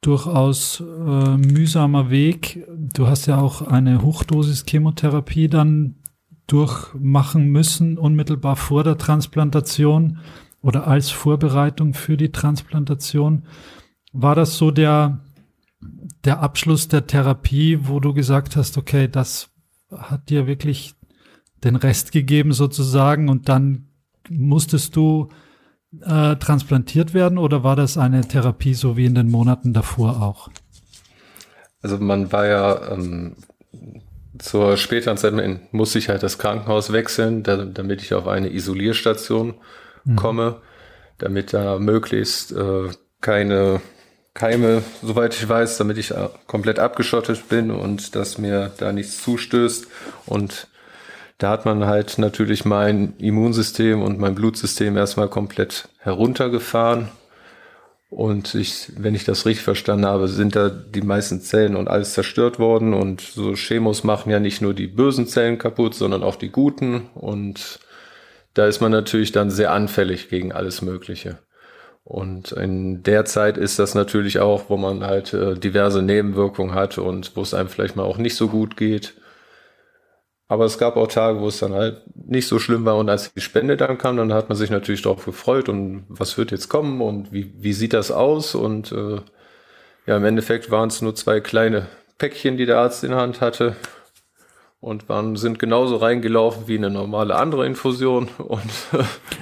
[0.01, 2.65] durchaus äh, mühsamer Weg.
[2.75, 5.96] Du hast ja auch eine Hochdosis Chemotherapie dann
[6.47, 10.19] durchmachen müssen, unmittelbar vor der Transplantation
[10.62, 13.43] oder als Vorbereitung für die Transplantation.
[14.13, 15.19] War das so der,
[16.23, 19.49] der Abschluss der Therapie, wo du gesagt hast, okay, das
[19.91, 20.95] hat dir wirklich
[21.63, 23.88] den Rest gegeben sozusagen und dann
[24.29, 25.29] musstest du
[26.01, 30.49] äh, transplantiert werden oder war das eine Therapie so wie in den Monaten davor auch?
[31.81, 33.36] Also man war ja ähm,
[34.39, 35.34] zur späteren Zeit
[35.71, 39.56] musste ich halt das Krankenhaus wechseln, da, damit ich auf eine Isolierstation
[40.04, 40.15] mhm.
[40.15, 40.62] komme,
[41.17, 42.89] damit da möglichst äh,
[43.21, 43.82] keine
[44.34, 49.23] Keime, soweit ich weiß, damit ich äh, komplett abgeschottet bin und dass mir da nichts
[49.23, 49.88] zustößt.
[50.26, 50.67] Und
[51.39, 57.10] da hat man halt natürlich mein Immunsystem und mein Blutsystem erstmal komplett heruntergefahren
[58.10, 62.13] und ich, wenn ich das richtig verstanden habe, sind da die meisten Zellen und alles
[62.13, 62.93] zerstört worden.
[62.93, 67.10] Und so Chemos machen ja nicht nur die bösen Zellen kaputt, sondern auch die guten.
[67.15, 67.80] Und
[68.54, 71.39] da ist man natürlich dann sehr anfällig gegen alles Mögliche.
[72.06, 76.98] Und in der Zeit ist das natürlich auch, wo man halt äh, diverse Nebenwirkungen hat
[76.98, 79.15] und wo es einem vielleicht mal auch nicht so gut geht.
[80.47, 82.97] Aber es gab auch Tage, wo es dann halt nicht so schlimm war.
[82.97, 85.67] Und als die Spende dann kam, dann hat man sich natürlich darauf gefreut.
[85.67, 87.01] Und was wird jetzt kommen?
[87.01, 88.55] Und wie, wie sieht das aus?
[88.55, 89.19] Und äh,
[90.05, 93.41] ja, im Endeffekt waren es nur zwei kleine Päckchen, die der Arzt in der Hand
[93.41, 93.75] hatte
[94.79, 98.61] und waren, sind genauso reingelaufen wie eine normale andere Infusion und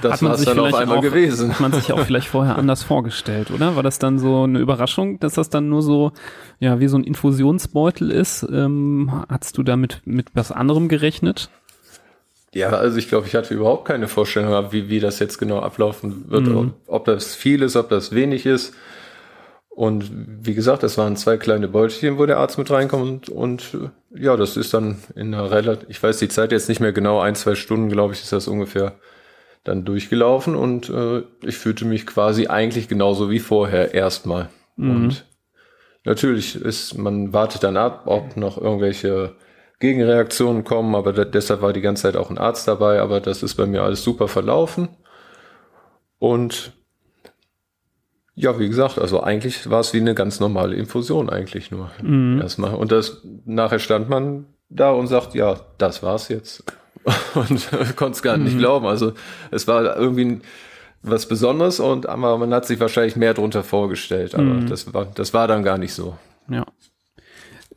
[0.02, 1.52] das war es dann auf einmal auch, gewesen.
[1.52, 3.76] Hat man sich auch vielleicht vorher anders vorgestellt, oder?
[3.76, 6.12] War das dann so eine Überraschung, dass das dann nur so,
[6.60, 8.48] ja, wie so ein Infusionsbeutel ist?
[8.50, 11.50] Ähm, hast du damit mit was anderem gerechnet?
[12.54, 16.30] Ja, also ich glaube, ich hatte überhaupt keine Vorstellung, wie, wie das jetzt genau ablaufen
[16.30, 16.58] wird, mhm.
[16.58, 18.74] ob, ob das viel ist, ob das wenig ist.
[19.76, 20.10] Und
[20.46, 23.28] wie gesagt, das waren zwei kleine Beutelchen, wo der Arzt mit reinkommt.
[23.28, 26.80] Und, und ja, das ist dann in einer relativ, ich weiß die Zeit jetzt nicht
[26.80, 28.94] mehr genau, ein, zwei Stunden, glaube ich, ist das ungefähr
[29.66, 30.56] dann durchgelaufen.
[30.56, 34.48] Und äh, ich fühlte mich quasi eigentlich genauso wie vorher erstmal.
[34.78, 34.92] Mhm.
[34.92, 35.26] Und
[36.06, 39.36] natürlich ist, man wartet dann ab, ob noch irgendwelche
[39.80, 43.44] Gegenreaktionen kommen, aber da, deshalb war die ganze Zeit auch ein Arzt dabei, aber das
[43.44, 44.88] ist bei mir alles super verlaufen.
[46.18, 46.72] Und
[48.36, 52.42] ja, wie gesagt, also eigentlich war es wie eine ganz normale Infusion eigentlich nur mhm.
[52.42, 52.76] erstmal.
[52.76, 56.64] Und das nachher stand man da und sagt, ja, das war's jetzt.
[57.36, 58.60] Und konnte es gar nicht mhm.
[58.60, 58.88] glauben.
[58.88, 59.14] Also
[59.52, 60.40] es war irgendwie
[61.04, 64.34] was Besonderes und aber man hat sich wahrscheinlich mehr drunter vorgestellt.
[64.34, 64.68] Aber mhm.
[64.68, 66.18] das war, das war dann gar nicht so.
[66.50, 66.66] Ja.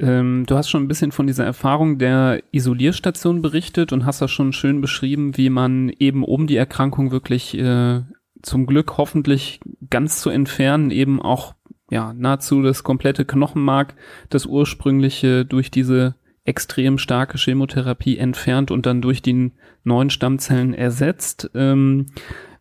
[0.01, 4.31] Ähm, du hast schon ein bisschen von dieser Erfahrung der Isolierstation berichtet und hast das
[4.31, 8.01] schon schön beschrieben, wie man eben um die Erkrankung wirklich äh,
[8.43, 9.61] zum Glück hoffentlich
[9.91, 11.55] ganz zu entfernen, eben auch
[11.91, 13.95] ja nahezu das komplette Knochenmark,
[14.29, 19.53] das ursprüngliche durch diese extrem starke Chemotherapie entfernt und dann durch die
[19.85, 21.51] neuen Stammzellen ersetzt.
[21.55, 22.07] Ähm,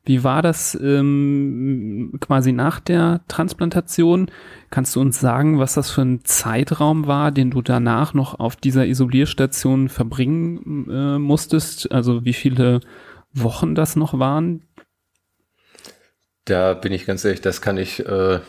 [0.04, 4.32] wie war das ähm, quasi nach der Transplantation?
[4.70, 8.56] Kannst du uns sagen, was das für ein Zeitraum war, den du danach noch auf
[8.56, 11.92] dieser Isolierstation verbringen äh, musstest?
[11.92, 12.80] Also wie viele
[13.34, 14.64] Wochen das noch waren,
[16.50, 18.40] da bin ich ganz ehrlich, das kann ich, äh,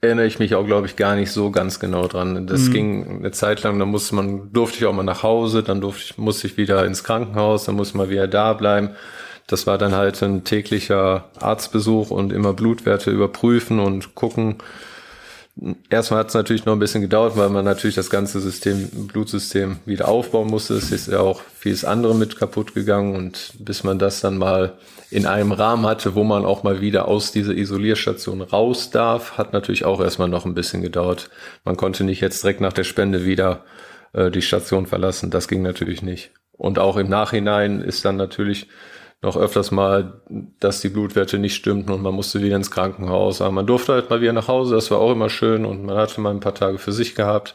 [0.00, 2.46] erinnere ich mich auch, glaube ich, gar nicht so ganz genau dran.
[2.46, 2.72] Das mhm.
[2.72, 6.02] ging eine Zeit lang, da musste man, durfte ich auch mal nach Hause, dann durfte
[6.04, 8.90] ich, musste ich wieder ins Krankenhaus, dann musste man wieder da bleiben.
[9.46, 14.56] Das war dann halt ein täglicher Arztbesuch und immer Blutwerte überprüfen und gucken,
[15.90, 19.78] erstmal hat es natürlich noch ein bisschen gedauert, weil man natürlich das ganze System, Blutsystem
[19.84, 20.74] wieder aufbauen musste.
[20.74, 24.78] Es ist ja auch vieles andere mit kaputt gegangen und bis man das dann mal
[25.10, 29.52] in einem Rahmen hatte, wo man auch mal wieder aus dieser Isolierstation raus darf, hat
[29.52, 31.30] natürlich auch erstmal noch ein bisschen gedauert.
[31.64, 33.64] Man konnte nicht jetzt direkt nach der Spende wieder
[34.12, 35.30] äh, die Station verlassen.
[35.30, 36.30] Das ging natürlich nicht.
[36.52, 38.68] Und auch im Nachhinein ist dann natürlich
[39.22, 40.22] noch öfters mal,
[40.60, 43.42] dass die Blutwerte nicht stimmten und man musste wieder ins Krankenhaus.
[43.42, 45.96] Aber man durfte halt mal wieder nach Hause, das war auch immer schön und man
[45.96, 47.54] hatte mal ein paar Tage für sich gehabt.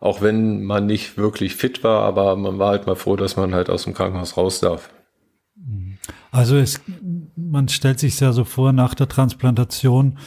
[0.00, 3.54] Auch wenn man nicht wirklich fit war, aber man war halt mal froh, dass man
[3.54, 4.90] halt aus dem Krankenhaus raus darf.
[6.30, 6.80] Also es,
[7.36, 10.18] man stellt sich ja so vor, nach der Transplantation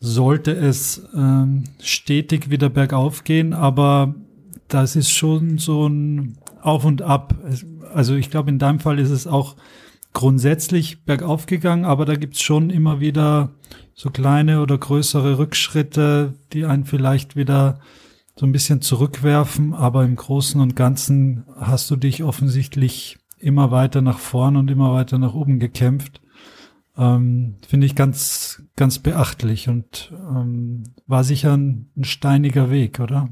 [0.00, 4.14] sollte es ähm, stetig wieder bergauf gehen, aber
[4.68, 7.34] das ist schon so ein Auf und Ab.
[7.94, 9.56] Also ich glaube, in deinem Fall ist es auch
[10.14, 13.50] grundsätzlich bergauf gegangen, aber da gibt's schon immer wieder
[13.94, 17.80] so kleine oder größere Rückschritte, die einen vielleicht wieder
[18.36, 24.00] so ein bisschen zurückwerfen, aber im Großen und Ganzen hast du dich offensichtlich immer weiter
[24.00, 26.20] nach vorn und immer weiter nach oben gekämpft.
[26.96, 33.28] Ähm, Finde ich ganz, ganz beachtlich und ähm, war sicher ein, ein steiniger Weg, oder?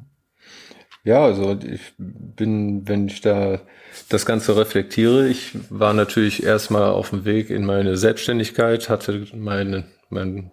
[1.04, 3.60] Ja, also ich bin, wenn ich da
[4.08, 9.84] das Ganze reflektiere, ich war natürlich erstmal auf dem Weg in meine Selbstständigkeit, hatte meine,
[10.10, 10.52] meinen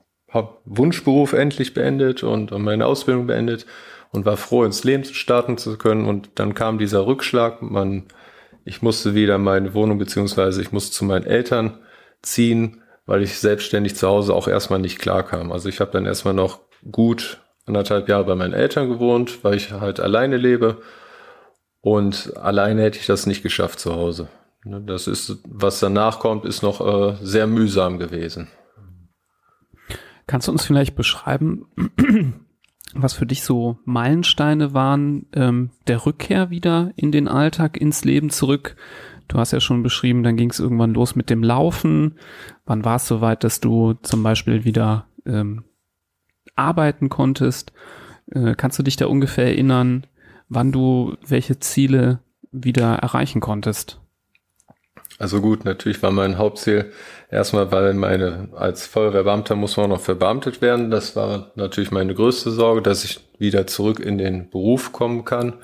[0.66, 3.68] Wunschberuf endlich beendet und meine Ausbildung beendet
[4.12, 6.06] und war froh, ins Leben starten zu können.
[6.06, 7.62] Und dann kam dieser Rückschlag.
[7.62, 8.06] Man,
[8.66, 11.78] ich musste wieder meine Wohnung beziehungsweise ich musste zu meinen Eltern
[12.22, 15.52] ziehen, weil ich selbstständig zu Hause auch erstmal nicht klar kam.
[15.52, 16.60] Also ich habe dann erstmal noch
[16.92, 20.82] gut anderthalb Jahre bei meinen Eltern gewohnt, weil ich halt alleine lebe.
[21.82, 24.28] Und alleine hätte ich das nicht geschafft zu Hause.
[24.66, 28.50] Ne, das ist, was danach kommt, ist noch äh, sehr mühsam gewesen.
[30.28, 31.68] Kannst du uns vielleicht beschreiben,
[32.94, 38.30] was für dich so Meilensteine waren, ähm, der Rückkehr wieder in den Alltag, ins Leben
[38.30, 38.76] zurück?
[39.30, 42.18] Du hast ja schon beschrieben, dann ging es irgendwann los mit dem Laufen.
[42.66, 45.64] Wann war es soweit, dass du zum Beispiel wieder ähm,
[46.60, 47.72] arbeiten konntest.
[48.32, 50.06] Äh, kannst du dich da ungefähr erinnern,
[50.50, 52.20] wann du welche Ziele
[52.52, 54.00] wieder erreichen konntest?
[55.18, 56.94] Also gut, natürlich war mein Hauptziel
[57.30, 60.92] erstmal, weil meine, als Feuerwehrbeamter muss man noch verbeamtet werden.
[60.92, 65.56] Das war natürlich meine größte Sorge, dass ich wieder zurück in den Beruf kommen kann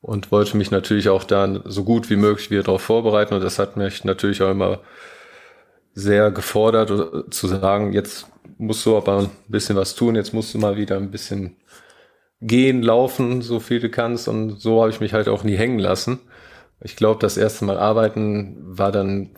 [0.00, 3.34] und wollte mich natürlich auch dann so gut wie möglich wieder darauf vorbereiten.
[3.34, 4.80] Und das hat mich natürlich auch immer
[5.96, 8.26] sehr gefordert äh, zu sagen, jetzt
[8.58, 11.56] musst du aber ein bisschen was tun, jetzt musst du mal wieder ein bisschen
[12.40, 14.28] gehen, laufen, so viel du kannst.
[14.28, 16.20] Und so habe ich mich halt auch nie hängen lassen.
[16.80, 19.30] Ich glaube, das erste Mal arbeiten war dann,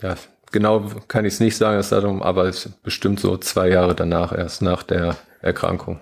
[0.00, 0.16] ja,
[0.50, 3.94] genau kann ich es nicht sagen, das Datum, aber es ist bestimmt so zwei Jahre
[3.94, 6.00] danach, erst nach der Erkrankung.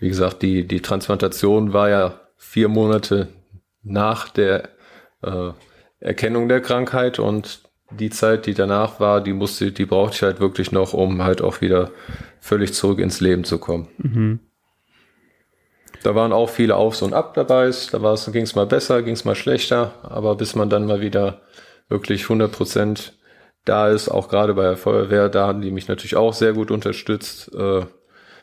[0.00, 3.28] Wie gesagt, die, die Transplantation war ja vier Monate
[3.84, 4.70] nach der
[5.22, 5.52] äh,
[6.00, 10.40] Erkennung der Krankheit und die Zeit, die danach war, die musste, die brauchte ich halt
[10.40, 11.90] wirklich noch, um halt auch wieder
[12.40, 13.88] völlig zurück ins Leben zu kommen.
[13.98, 14.40] Mhm.
[16.02, 17.70] Da waren auch viele Aufs und Ab dabei.
[17.92, 21.42] Da ging es mal besser, ging es mal schlechter, aber bis man dann mal wieder
[21.88, 23.12] wirklich 100 Prozent
[23.64, 26.70] da ist, auch gerade bei der Feuerwehr, da haben die mich natürlich auch sehr gut
[26.70, 27.52] unterstützt.
[27.54, 27.84] Äh,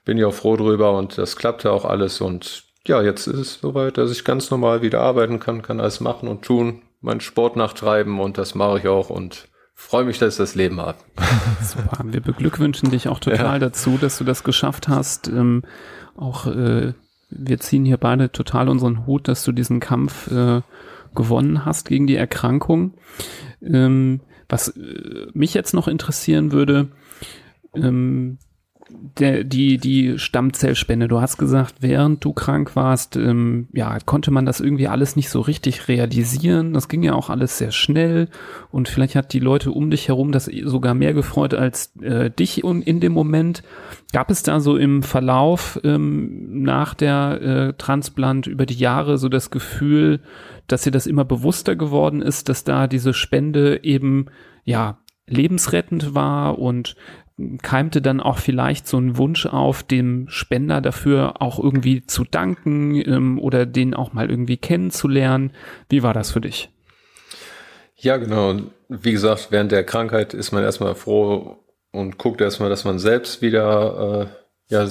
[0.06, 3.54] bin ich auch froh drüber und das klappte auch alles und ja, jetzt ist es
[3.56, 7.56] soweit, dass ich ganz normal wieder arbeiten kann, kann alles machen und tun, meinen Sport
[7.56, 10.98] nachtreiben und das mache ich auch und freue mich, dass ich das Leben habe.
[11.62, 12.04] Super.
[12.06, 13.60] Wir beglückwünschen dich auch total ja.
[13.60, 15.28] dazu, dass du das geschafft hast.
[15.28, 15.64] Ähm,
[16.16, 16.94] auch äh,
[17.30, 20.62] wir ziehen hier beide total unseren Hut, dass du diesen Kampf äh,
[21.14, 22.94] gewonnen hast gegen die Erkrankung.
[23.62, 26.88] Ähm, was äh, mich jetzt noch interessieren würde,
[27.74, 28.40] ähm,
[28.90, 34.46] der, die, die Stammzellspende, du hast gesagt, während du krank warst, ähm, ja, konnte man
[34.46, 36.74] das irgendwie alles nicht so richtig realisieren.
[36.74, 38.30] Das ging ja auch alles sehr schnell
[38.72, 42.64] und vielleicht hat die Leute um dich herum das sogar mehr gefreut als äh, dich
[42.64, 43.64] in dem Moment.
[44.14, 49.28] Gab es da so im Verlauf ähm, nach der äh, Transplant über die Jahre so
[49.28, 50.22] das Gefühl,
[50.68, 54.28] dass dir das immer bewusster geworden ist, dass da diese Spende eben,
[54.64, 56.96] ja, lebensrettend war und
[57.62, 62.96] keimte dann auch vielleicht so ein Wunsch auf, dem Spender dafür auch irgendwie zu danken
[62.96, 65.52] ähm, oder den auch mal irgendwie kennenzulernen.
[65.90, 66.70] Wie war das für dich?
[67.96, 68.60] Ja, genau.
[68.90, 73.42] Wie gesagt, während der Krankheit ist man erstmal froh und guckt erstmal, dass man selbst
[73.42, 74.30] wieder
[74.70, 74.88] äh, ja,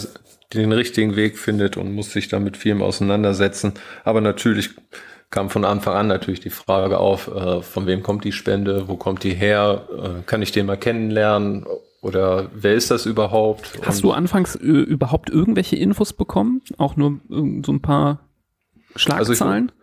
[0.54, 3.74] den richtigen Weg findet und muss sich damit vielem auseinandersetzen.
[4.04, 4.70] Aber natürlich
[5.30, 8.96] kam von Anfang an natürlich die Frage auf, äh, von wem kommt die Spende, wo
[8.96, 11.66] kommt die her, äh, kann ich den mal kennenlernen
[12.00, 13.80] oder wer ist das überhaupt?
[13.82, 16.62] Hast du anfangs äh, überhaupt irgendwelche Infos bekommen?
[16.78, 18.20] Auch nur äh, so ein paar
[18.94, 19.70] Schlagzeilen?
[19.70, 19.75] Also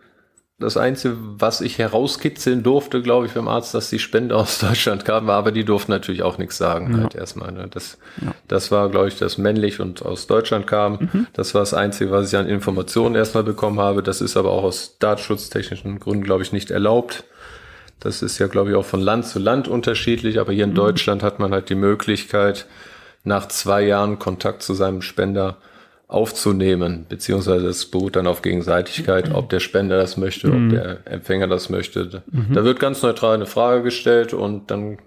[0.64, 5.04] das Einzige, was ich herauskitzeln durfte, glaube ich, beim Arzt, dass die Spende aus Deutschland
[5.04, 7.02] kam, war, aber die durften natürlich auch nichts sagen, ja.
[7.02, 7.52] halt erstmal.
[7.52, 7.68] Ne?
[7.70, 8.34] Das, ja.
[8.48, 11.10] das war, glaube ich, das männlich und aus Deutschland kam.
[11.12, 11.26] Mhm.
[11.34, 14.02] Das war das Einzige, was ich an Informationen erstmal bekommen habe.
[14.02, 17.24] Das ist aber auch aus datenschutztechnischen Gründen, glaube ich, nicht erlaubt.
[18.00, 20.76] Das ist ja, glaube ich, auch von Land zu Land unterschiedlich, aber hier in mhm.
[20.76, 22.66] Deutschland hat man halt die Möglichkeit,
[23.22, 25.56] nach zwei Jahren Kontakt zu seinem Spender
[26.14, 30.66] aufzunehmen, beziehungsweise es beruht dann auf Gegenseitigkeit, ob der Spender das möchte, mhm.
[30.66, 32.22] ob der Empfänger das möchte.
[32.30, 32.54] Mhm.
[32.54, 34.98] Da wird ganz neutral eine Frage gestellt und dann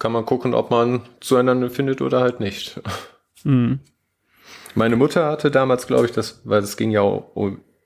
[0.00, 2.80] kann man gucken, ob man zueinander findet oder halt nicht.
[3.44, 3.78] Mhm.
[4.74, 7.32] Meine Mutter hatte damals, glaube ich, das, weil es ging ja auch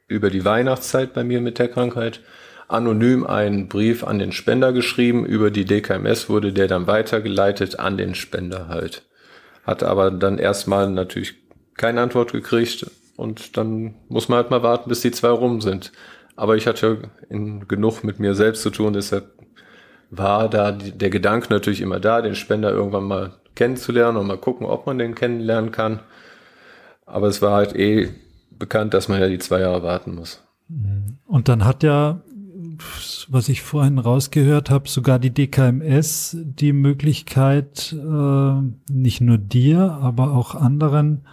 [0.09, 2.21] über die Weihnachtszeit bei mir mit der Krankheit,
[2.69, 5.25] anonym einen Brief an den Spender geschrieben.
[5.25, 9.03] Über die DKMS wurde der dann weitergeleitet an den Spender halt.
[9.65, 11.44] Hatte aber dann erstmal natürlich
[11.77, 15.93] keine Antwort gekriegt und dann muss man halt mal warten, bis die zwei rum sind.
[16.37, 19.31] Aber ich hatte in genug mit mir selbst zu tun, deshalb
[20.11, 24.39] war da die, der Gedanke natürlich immer da, den Spender irgendwann mal kennenzulernen und mal
[24.39, 26.01] gucken, ob man den kennenlernen kann.
[27.07, 28.11] Aber es war halt eh
[28.51, 30.43] bekannt, dass man ja die zwei Jahre warten muss.
[31.27, 32.23] Und dann hat ja,
[33.29, 40.33] was ich vorhin rausgehört habe, sogar die DKMS die Möglichkeit, äh, nicht nur dir, aber
[40.33, 41.27] auch anderen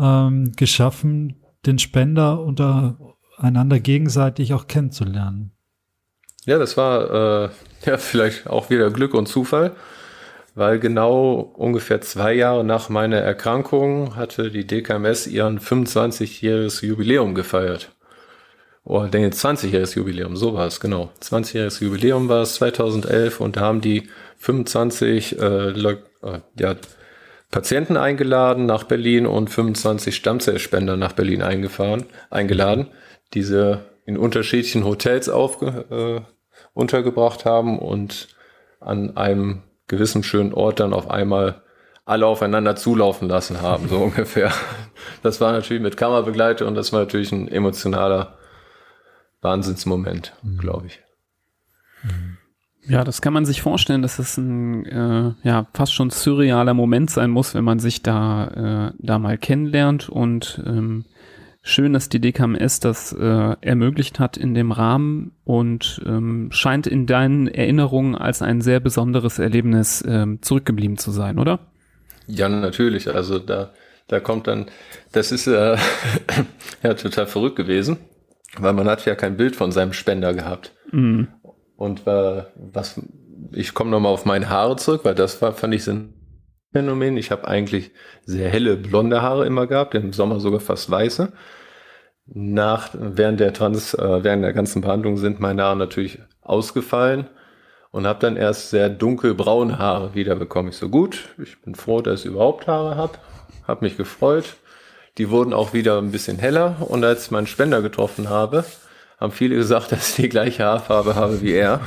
[0.00, 1.36] ähm, geschaffen,
[1.66, 5.52] den Spender untereinander gegenseitig auch kennenzulernen.
[6.46, 7.48] Ja, das war äh,
[7.86, 9.72] ja vielleicht auch wieder Glück und Zufall,
[10.54, 17.94] weil genau ungefähr zwei Jahre nach meiner Erkrankung hatte die DKMS ihren 25-jähriges Jubiläum gefeiert.
[18.84, 21.10] Oh, ich denke 20-jähriges Jubiläum, so war es, genau.
[21.22, 24.08] 20-jähriges Jubiläum war es 2011 und da haben die
[24.38, 26.74] 25 äh, äh, ja,
[27.50, 32.88] Patienten eingeladen nach Berlin und 25 Stammzellspender nach Berlin eingefahren, eingeladen,
[33.34, 36.20] diese in unterschiedlichen Hotels aufge, äh,
[36.74, 38.28] untergebracht haben und
[38.78, 41.62] an einem gewissen schönen Ort dann auf einmal
[42.04, 44.52] alle aufeinander zulaufen lassen haben, so ungefähr.
[45.22, 48.38] Das war natürlich mit Kammerbegleitung und das war natürlich ein emotionaler
[49.42, 50.58] Wahnsinnsmoment, mhm.
[50.58, 51.00] glaube ich.
[52.02, 52.38] Mhm.
[52.90, 57.10] Ja, das kann man sich vorstellen, dass es ein äh, ja fast schon surrealer Moment
[57.10, 61.04] sein muss, wenn man sich da äh, da mal kennenlernt und ähm,
[61.62, 67.06] schön, dass die DKMS das äh, ermöglicht hat in dem Rahmen und ähm, scheint in
[67.06, 71.60] deinen Erinnerungen als ein sehr besonderes Erlebnis ähm, zurückgeblieben zu sein, oder?
[72.26, 73.14] Ja, natürlich.
[73.14, 73.70] Also da
[74.10, 74.66] da kommt dann,
[75.12, 75.76] das ist äh,
[76.82, 77.98] ja total verrückt gewesen,
[78.56, 80.72] weil man hat ja kein Bild von seinem Spender gehabt.
[80.90, 81.28] Mhm.
[81.80, 83.00] Und äh, was,
[83.52, 86.12] ich komme nochmal auf meine Haare zurück, weil das war, fand ich ein
[86.74, 87.16] Phänomen.
[87.16, 87.92] Ich habe eigentlich
[88.26, 91.32] sehr helle blonde Haare immer gehabt, im Sommer sogar fast weiße.
[92.26, 97.30] Nach, während der Trans, äh, während der ganzen Behandlung sind meine Haare natürlich ausgefallen
[97.92, 100.72] und habe dann erst sehr dunkelbraune Haare wiederbekommen.
[100.72, 103.14] Ich so gut, ich bin froh, dass ich überhaupt Haare habe,
[103.66, 104.56] habe mich gefreut.
[105.16, 108.66] Die wurden auch wieder ein bisschen heller und als ich meinen Spender getroffen habe,
[109.20, 111.80] haben viele gesagt, dass ich die gleiche Haarfarbe habe wie er.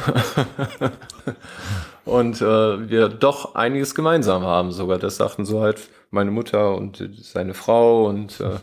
[2.06, 5.00] und äh, wir doch einiges gemeinsam haben sogar.
[5.00, 8.60] Das sagten so halt meine Mutter und seine Frau und äh,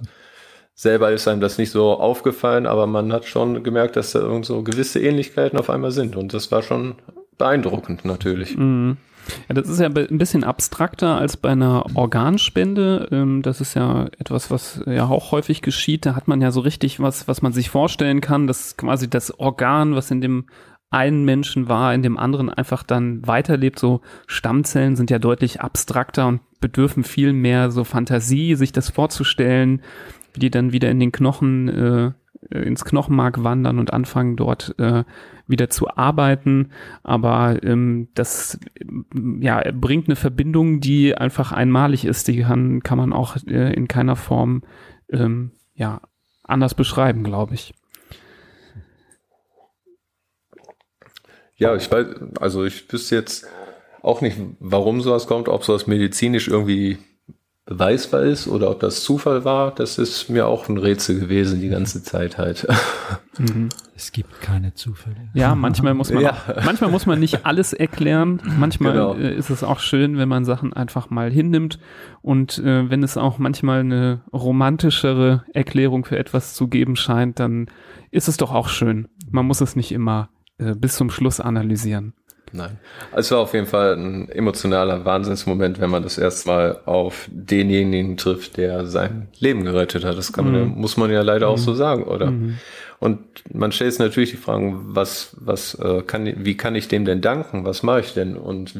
[0.74, 4.46] selber ist einem das nicht so aufgefallen, aber man hat schon gemerkt, dass da irgend
[4.46, 6.94] so gewisse Ähnlichkeiten auf einmal sind und das war schon
[7.36, 8.56] beeindruckend natürlich.
[8.56, 8.96] Mhm.
[9.48, 13.08] Ja, das ist ja ein bisschen abstrakter als bei einer Organspende.
[13.10, 16.06] Ähm, das ist ja etwas, was ja auch häufig geschieht.
[16.06, 19.38] Da hat man ja so richtig was, was man sich vorstellen kann, dass quasi das
[19.38, 20.46] Organ, was in dem
[20.90, 23.78] einen Menschen war, in dem anderen einfach dann weiterlebt.
[23.78, 29.82] So Stammzellen sind ja deutlich abstrakter und bedürfen viel mehr so Fantasie, sich das vorzustellen,
[30.34, 32.12] wie die dann wieder in den Knochen, äh,
[32.48, 35.04] ins Knochenmark wandern und anfangen dort äh,
[35.46, 36.70] wieder zu arbeiten,
[37.02, 38.58] aber ähm, das
[39.40, 42.28] ja bringt eine Verbindung, die einfach einmalig ist.
[42.28, 44.62] Die kann, kann man auch äh, in keiner Form
[45.10, 46.00] ähm, ja
[46.42, 47.74] anders beschreiben, glaube ich.
[51.56, 52.06] Ja, ich weiß,
[52.40, 53.46] also ich wüsste jetzt
[54.00, 56.98] auch nicht, warum sowas kommt, ob sowas medizinisch irgendwie
[57.70, 61.68] beweisbar ist oder ob das Zufall war, das ist mir auch ein Rätsel gewesen die
[61.68, 62.66] ganze Zeit halt.
[63.38, 63.68] Mhm.
[63.94, 65.30] Es gibt keine Zufälle.
[65.34, 66.32] Ja, manchmal muss man, ja.
[66.32, 68.42] Auch, manchmal muss man nicht alles erklären.
[68.58, 69.14] Manchmal genau.
[69.14, 71.78] Äh, ist es auch schön, wenn man Sachen einfach mal hinnimmt
[72.22, 77.68] und äh, wenn es auch manchmal eine romantischere Erklärung für etwas zu geben scheint, dann
[78.10, 79.06] ist es doch auch schön.
[79.30, 82.14] Man muss es nicht immer äh, bis zum Schluss analysieren.
[82.52, 82.78] Nein.
[83.12, 88.56] Es war auf jeden Fall ein emotionaler Wahnsinnsmoment, wenn man das erstmal auf denjenigen trifft,
[88.56, 90.18] der sein Leben gerettet hat.
[90.18, 90.80] Das kann man, mhm.
[90.80, 91.52] muss man ja leider mhm.
[91.52, 92.30] auch so sagen, oder?
[92.30, 92.58] Mhm.
[92.98, 93.20] Und
[93.54, 97.20] man stellt sich natürlich die Fragen, was, was äh, kann, wie kann ich dem denn
[97.20, 97.64] danken?
[97.64, 98.36] Was mache ich denn?
[98.36, 98.74] Und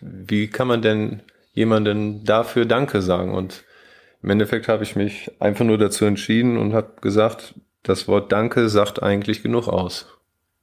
[0.00, 3.34] wie kann man denn jemanden dafür Danke sagen?
[3.34, 3.64] Und
[4.22, 8.68] im Endeffekt habe ich mich einfach nur dazu entschieden und habe gesagt, das Wort Danke
[8.68, 10.06] sagt eigentlich genug aus.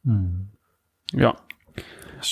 [0.04, 0.50] Mhm.
[1.14, 1.36] Ja,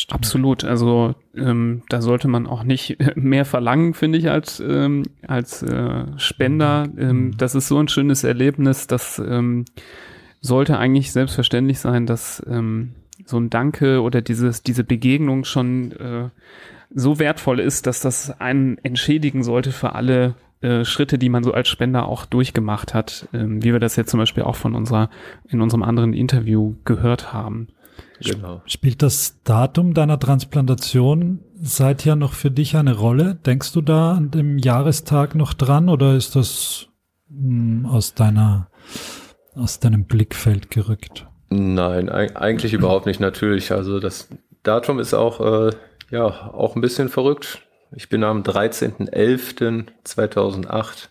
[0.09, 0.63] Absolut.
[0.63, 6.05] Also ähm, da sollte man auch nicht mehr verlangen, finde ich, als, ähm, als äh,
[6.17, 6.87] Spender.
[6.97, 7.37] Ähm, mhm.
[7.37, 9.65] das ist so ein schönes Erlebnis, das ähm,
[10.41, 16.29] sollte eigentlich selbstverständlich sein, dass ähm, so ein Danke oder dieses, diese Begegnung schon äh,
[16.93, 21.53] so wertvoll ist, dass das einen entschädigen sollte für alle äh, Schritte, die man so
[21.53, 25.09] als Spender auch durchgemacht hat, ähm, wie wir das jetzt zum Beispiel auch von unserer,
[25.47, 27.67] in unserem anderen Interview gehört haben.
[28.23, 28.61] Genau.
[28.65, 33.35] Spielt das Datum deiner Transplantation seither noch für dich eine Rolle?
[33.35, 36.87] Denkst du da an dem Jahrestag noch dran oder ist das
[37.29, 38.69] mh, hm, aus deiner,
[39.55, 41.27] aus deinem Blickfeld gerückt?
[41.49, 43.71] Nein, eigentlich überhaupt nicht, natürlich.
[43.71, 44.29] Also das
[44.63, 45.71] Datum ist auch, äh,
[46.11, 47.61] ja, auch ein bisschen verrückt.
[47.93, 51.09] Ich bin am 13.11.2008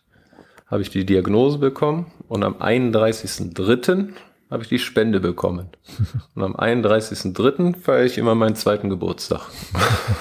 [0.70, 4.10] habe ich die Diagnose bekommen und am 31.03
[4.50, 5.68] habe ich die Spende bekommen.
[6.34, 7.76] Und am 31.03.
[7.76, 9.42] feiere ich immer meinen zweiten Geburtstag.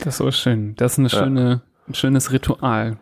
[0.00, 0.76] Das ist so schön.
[0.76, 1.18] Das ist eine ja.
[1.18, 2.98] schöne, ein schönes Ritual.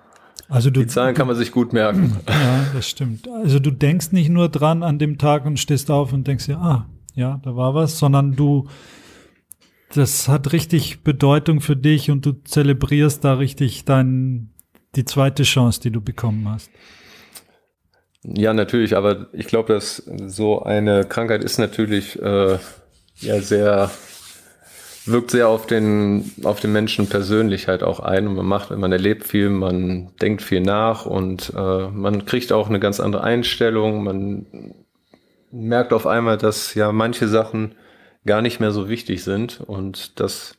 [0.49, 2.17] Also du, die Zahlen kann man sich gut merken.
[2.27, 3.29] Ja, das stimmt.
[3.29, 6.57] Also du denkst nicht nur dran an dem Tag und stehst auf und denkst dir,
[6.57, 8.69] ah, ja, da war was, sondern du,
[9.93, 14.55] das hat richtig Bedeutung für dich und du zelebrierst da richtig dein,
[14.95, 16.71] die zweite Chance, die du bekommen hast.
[18.29, 19.97] Ja, natürlich, aber ich glaube, dass
[20.27, 22.59] so eine Krankheit ist natürlich äh,
[23.21, 23.91] ja sehr
[25.05, 28.27] wirkt sehr auf den auf den Menschen persönlich halt auch ein.
[28.27, 32.69] Und man macht, man erlebt viel, man denkt viel nach und äh, man kriegt auch
[32.69, 34.03] eine ganz andere Einstellung.
[34.03, 34.75] Man
[35.53, 37.77] merkt auf einmal, dass ja manche Sachen
[38.25, 39.61] gar nicht mehr so wichtig sind.
[39.61, 40.59] Und das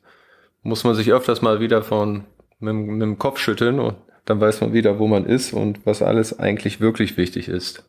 [0.63, 2.24] muss man sich öfters mal wieder von
[2.59, 3.80] mit, mit dem Kopf schütteln.
[3.82, 3.95] Und
[4.28, 7.84] dann weiß man wieder, wo man ist und was alles eigentlich wirklich wichtig ist.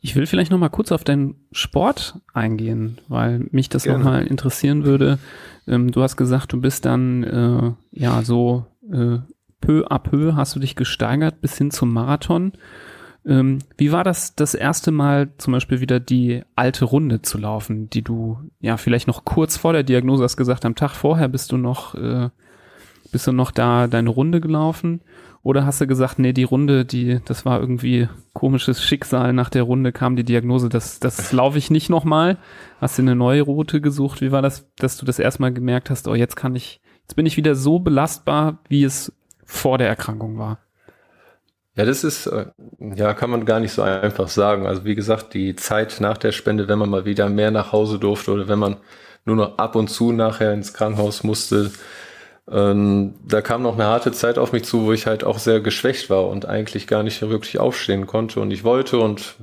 [0.00, 3.98] Ich will vielleicht noch mal kurz auf deinen Sport eingehen, weil mich das Gerne.
[3.98, 5.18] noch mal interessieren würde.
[5.66, 9.18] Ähm, du hast gesagt, du bist dann äh, ja so äh,
[9.60, 12.52] peu à peu hast du dich gesteigert bis hin zum Marathon.
[13.26, 17.90] Ähm, wie war das das erste Mal zum Beispiel wieder die alte Runde zu laufen,
[17.90, 21.50] die du ja vielleicht noch kurz vor der Diagnose hast gesagt, am Tag vorher bist
[21.50, 22.30] du noch äh,
[23.12, 25.02] bist du noch da deine Runde gelaufen?
[25.44, 29.32] Oder hast du gesagt, nee, die Runde, die, das war irgendwie komisches Schicksal.
[29.32, 32.38] Nach der Runde kam die Diagnose, das, das laufe ich nicht nochmal.
[32.80, 34.20] Hast du eine neue Route gesucht?
[34.20, 37.26] Wie war das, dass du das erstmal gemerkt hast, oh, jetzt kann ich, jetzt bin
[37.26, 39.12] ich wieder so belastbar, wie es
[39.44, 40.58] vor der Erkrankung war?
[41.74, 42.46] Ja, das ist, äh,
[42.78, 44.66] ja, kann man gar nicht so einfach sagen.
[44.66, 47.98] Also wie gesagt, die Zeit nach der Spende, wenn man mal wieder mehr nach Hause
[47.98, 48.76] durfte oder wenn man
[49.24, 51.70] nur noch ab und zu nachher ins Krankenhaus musste,
[52.50, 55.60] ähm, da kam noch eine harte Zeit auf mich zu, wo ich halt auch sehr
[55.60, 59.36] geschwächt war und eigentlich gar nicht wirklich aufstehen konnte und ich wollte und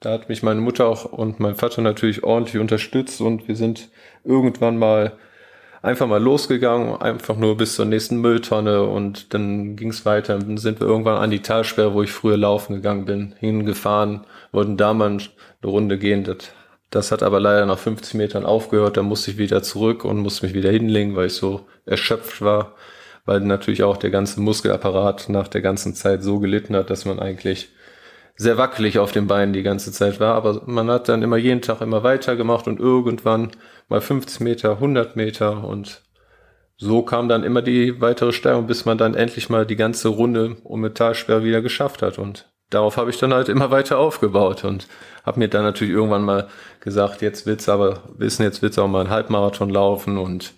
[0.00, 3.90] da hat mich meine Mutter auch und mein Vater natürlich ordentlich unterstützt und wir sind
[4.24, 5.12] irgendwann mal
[5.82, 10.38] einfach mal losgegangen, einfach nur bis zur nächsten Mülltonne und dann ging es weiter.
[10.38, 14.76] Dann sind wir irgendwann an die Talsperre, wo ich früher laufen gegangen bin, hingefahren, wollten
[14.76, 15.20] da mal eine
[15.64, 16.24] Runde gehen.
[16.24, 16.38] Das
[16.90, 20.46] das hat aber leider nach 50 Metern aufgehört, da musste ich wieder zurück und musste
[20.46, 22.74] mich wieder hinlegen, weil ich so erschöpft war,
[23.24, 27.20] weil natürlich auch der ganze Muskelapparat nach der ganzen Zeit so gelitten hat, dass man
[27.20, 27.70] eigentlich
[28.36, 31.60] sehr wackelig auf den Beinen die ganze Zeit war, aber man hat dann immer jeden
[31.62, 33.50] Tag immer weiter gemacht und irgendwann
[33.90, 35.64] mal 50 Meter, 100 Meter.
[35.64, 36.00] Und
[36.78, 40.56] so kam dann immer die weitere Steigung, bis man dann endlich mal die ganze Runde
[40.64, 42.18] um Metallsperr wieder geschafft hat.
[42.18, 44.86] Und darauf habe ich dann halt immer weiter aufgebaut und
[45.24, 46.48] habe mir dann natürlich irgendwann mal
[46.80, 50.54] gesagt, jetzt willst du aber wissen, jetzt willst du auch mal einen Halbmarathon laufen und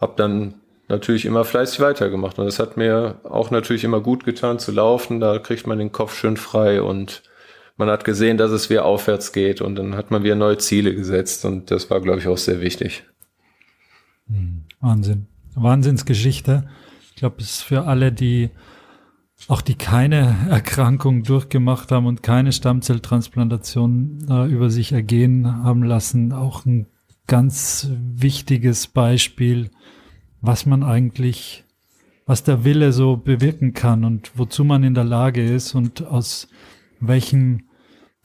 [0.00, 0.54] habe dann
[0.88, 5.20] natürlich immer fleißig weitergemacht und es hat mir auch natürlich immer gut getan zu laufen,
[5.20, 7.22] da kriegt man den Kopf schön frei und
[7.76, 10.94] man hat gesehen, dass es wieder aufwärts geht und dann hat man wieder neue Ziele
[10.94, 13.04] gesetzt und das war, glaube ich, auch sehr wichtig.
[14.28, 15.26] Hm, Wahnsinn.
[15.54, 16.68] Wahnsinnsgeschichte.
[17.08, 18.50] Ich glaube, es ist für alle, die
[19.48, 26.32] auch die keine Erkrankung durchgemacht haben und keine Stammzelltransplantation äh, über sich ergehen haben lassen,
[26.32, 26.86] auch ein
[27.26, 29.70] ganz wichtiges Beispiel,
[30.40, 31.64] was man eigentlich,
[32.24, 36.48] was der Wille so bewirken kann und wozu man in der Lage ist und aus
[37.00, 37.68] welchen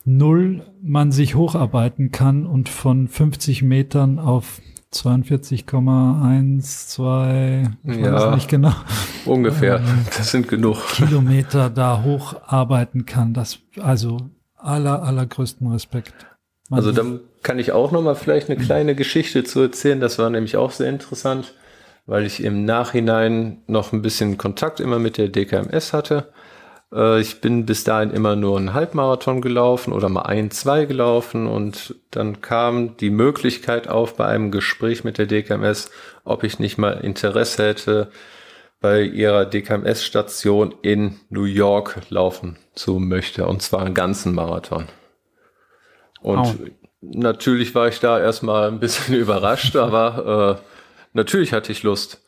[0.04, 4.60] null man sich hocharbeiten kann und von 50 Metern auf
[4.92, 8.74] 42,12, ich ja, weiß nicht genau.
[9.24, 10.76] Ungefähr, ähm, das sind genug.
[10.92, 13.32] Kilometer da hocharbeiten kann.
[13.32, 14.18] Das, also
[14.56, 16.12] aller, allergrößten Respekt.
[16.68, 20.00] Man also dann kann ich auch noch mal vielleicht eine kleine Geschichte zu erzählen.
[20.00, 21.52] Das war nämlich auch sehr interessant,
[22.06, 26.32] weil ich im Nachhinein noch ein bisschen Kontakt immer mit der DKMS hatte.
[26.92, 31.46] Äh, ich bin bis dahin immer nur einen Halbmarathon gelaufen oder mal ein, zwei gelaufen
[31.46, 35.90] und dann kam die Möglichkeit auf bei einem Gespräch mit der DKMS,
[36.24, 38.10] ob ich nicht mal Interesse hätte,
[38.80, 44.88] bei ihrer DKMS-Station in New York laufen zu möchte und zwar einen ganzen Marathon.
[46.20, 46.54] Und oh.
[47.00, 50.64] natürlich war ich da erstmal ein bisschen überrascht, aber äh,
[51.12, 52.21] natürlich hatte ich Lust.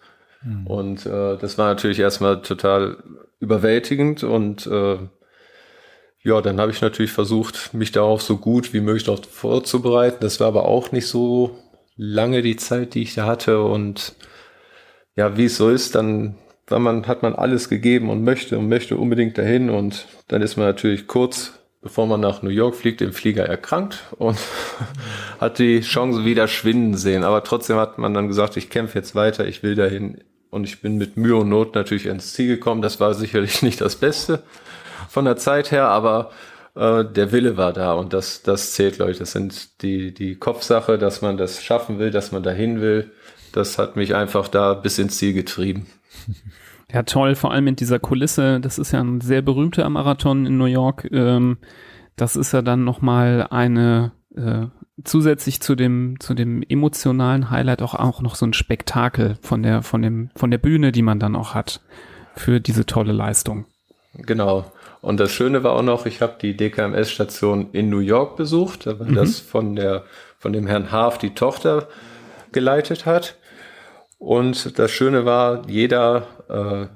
[0.44, 0.66] Mhm.
[0.66, 2.98] Und äh, das war natürlich erstmal total
[3.40, 4.98] überwältigend und äh,
[6.22, 10.18] ja, dann habe ich natürlich versucht, mich darauf so gut wie möglich darauf vorzubereiten.
[10.20, 11.58] Das war aber auch nicht so
[11.96, 14.14] lange die Zeit, die ich da hatte und
[15.16, 16.36] ja, wie es so ist, dann
[16.66, 20.56] weil man, hat man alles gegeben und möchte und möchte unbedingt dahin und dann ist
[20.56, 21.52] man natürlich kurz
[21.84, 24.38] bevor man nach New York fliegt, im Flieger erkrankt und
[25.40, 27.22] hat die Chance wieder schwinden sehen.
[27.22, 30.24] Aber trotzdem hat man dann gesagt, ich kämpfe jetzt weiter, ich will dahin,
[30.54, 32.80] und ich bin mit Mühe und Not natürlich ins Ziel gekommen.
[32.80, 34.42] Das war sicherlich nicht das Beste
[35.08, 36.30] von der Zeit her, aber
[36.76, 39.18] äh, der Wille war da und das, das zählt, Leute.
[39.18, 43.10] Das sind die, die Kopfsache, dass man das schaffen will, dass man dahin will.
[43.52, 45.86] Das hat mich einfach da bis ins Ziel getrieben.
[46.92, 48.60] Ja, toll, vor allem mit dieser Kulisse.
[48.60, 51.08] Das ist ja ein sehr berühmter Marathon in New York.
[51.10, 51.56] Ähm,
[52.14, 54.66] das ist ja dann nochmal eine äh,
[55.02, 59.82] zusätzlich zu dem, zu dem emotionalen Highlight auch, auch noch so ein Spektakel von der,
[59.82, 61.80] von dem, von der Bühne, die man dann auch hat
[62.36, 63.66] für diese tolle Leistung.
[64.14, 64.70] Genau.
[65.00, 69.08] Und das Schöne war auch noch, ich habe die DKMS-Station in New York besucht, weil
[69.08, 69.14] mhm.
[69.14, 70.04] das von der,
[70.38, 71.88] von dem Herrn Haaf die Tochter
[72.52, 73.36] geleitet hat.
[74.18, 76.86] Und das Schöne war, jeder, äh,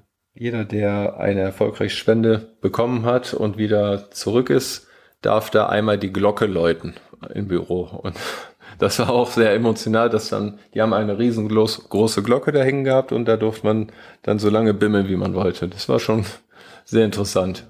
[0.41, 4.87] jeder, der eine erfolgreiche Spende bekommen hat und wieder zurück ist,
[5.21, 6.95] darf da einmal die Glocke läuten
[7.35, 7.89] im Büro.
[8.03, 8.17] Und
[8.79, 13.13] das war auch sehr emotional, dass dann, die haben eine riesengroße Glocke da hängen gehabt
[13.13, 13.93] und da durfte man
[14.23, 15.69] dann so lange bimmeln, wie man wollte.
[15.69, 16.25] Das war schon
[16.85, 17.67] sehr interessant.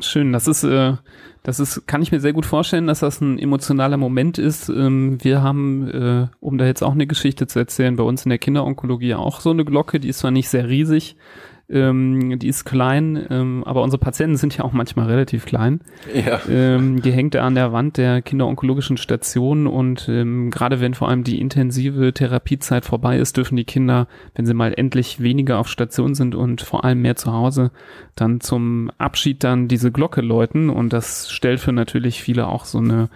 [0.00, 0.94] Schön, das ist, äh,
[1.42, 4.68] das ist, kann ich mir sehr gut vorstellen, dass das ein emotionaler Moment ist.
[4.68, 8.30] Ähm, wir haben, äh, um da jetzt auch eine Geschichte zu erzählen, bei uns in
[8.30, 11.16] der Kinderonkologie auch so eine Glocke, die ist zwar nicht sehr riesig,
[11.70, 15.80] ähm, die ist klein, ähm, aber unsere Patienten sind ja auch manchmal relativ klein.
[16.14, 16.40] Ja.
[16.48, 21.24] Ähm, die hängt an der Wand der kinderonkologischen Station und ähm, gerade wenn vor allem
[21.24, 26.14] die intensive Therapiezeit vorbei ist, dürfen die Kinder, wenn sie mal endlich weniger auf Station
[26.14, 27.70] sind und vor allem mehr zu Hause,
[28.14, 32.78] dann zum Abschied dann diese Glocke läuten und das stellt für natürlich viele auch so
[32.78, 33.10] eine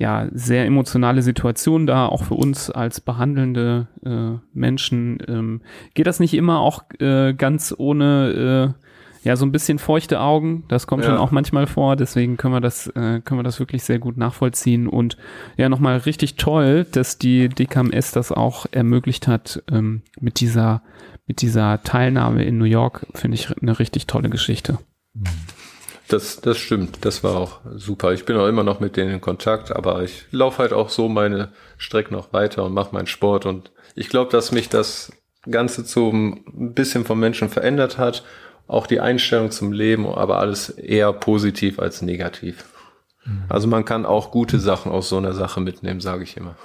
[0.00, 5.18] ja, sehr emotionale Situation da, auch für uns als behandelnde äh, Menschen.
[5.28, 5.60] Ähm,
[5.92, 8.74] geht das nicht immer auch äh, ganz ohne
[9.22, 10.64] äh, ja so ein bisschen feuchte Augen?
[10.68, 11.10] Das kommt ja.
[11.10, 11.96] schon auch manchmal vor.
[11.96, 15.18] Deswegen können wir das äh, können wir das wirklich sehr gut nachvollziehen und
[15.58, 20.82] ja nochmal richtig toll, dass die DKMS das auch ermöglicht hat ähm, mit dieser
[21.26, 23.06] mit dieser Teilnahme in New York.
[23.12, 24.78] Finde ich eine richtig tolle Geschichte.
[25.12, 25.26] Mhm.
[26.10, 28.12] Das, das stimmt, das war auch super.
[28.12, 31.08] Ich bin auch immer noch mit denen in Kontakt, aber ich laufe halt auch so
[31.08, 33.46] meine Strecke noch weiter und mache meinen Sport.
[33.46, 35.12] Und ich glaube, dass mich das
[35.48, 38.24] Ganze zum ein bisschen vom Menschen verändert hat.
[38.66, 42.64] Auch die Einstellung zum Leben, aber alles eher positiv als negativ.
[43.24, 43.44] Mhm.
[43.48, 46.56] Also man kann auch gute Sachen aus so einer Sache mitnehmen, sage ich immer.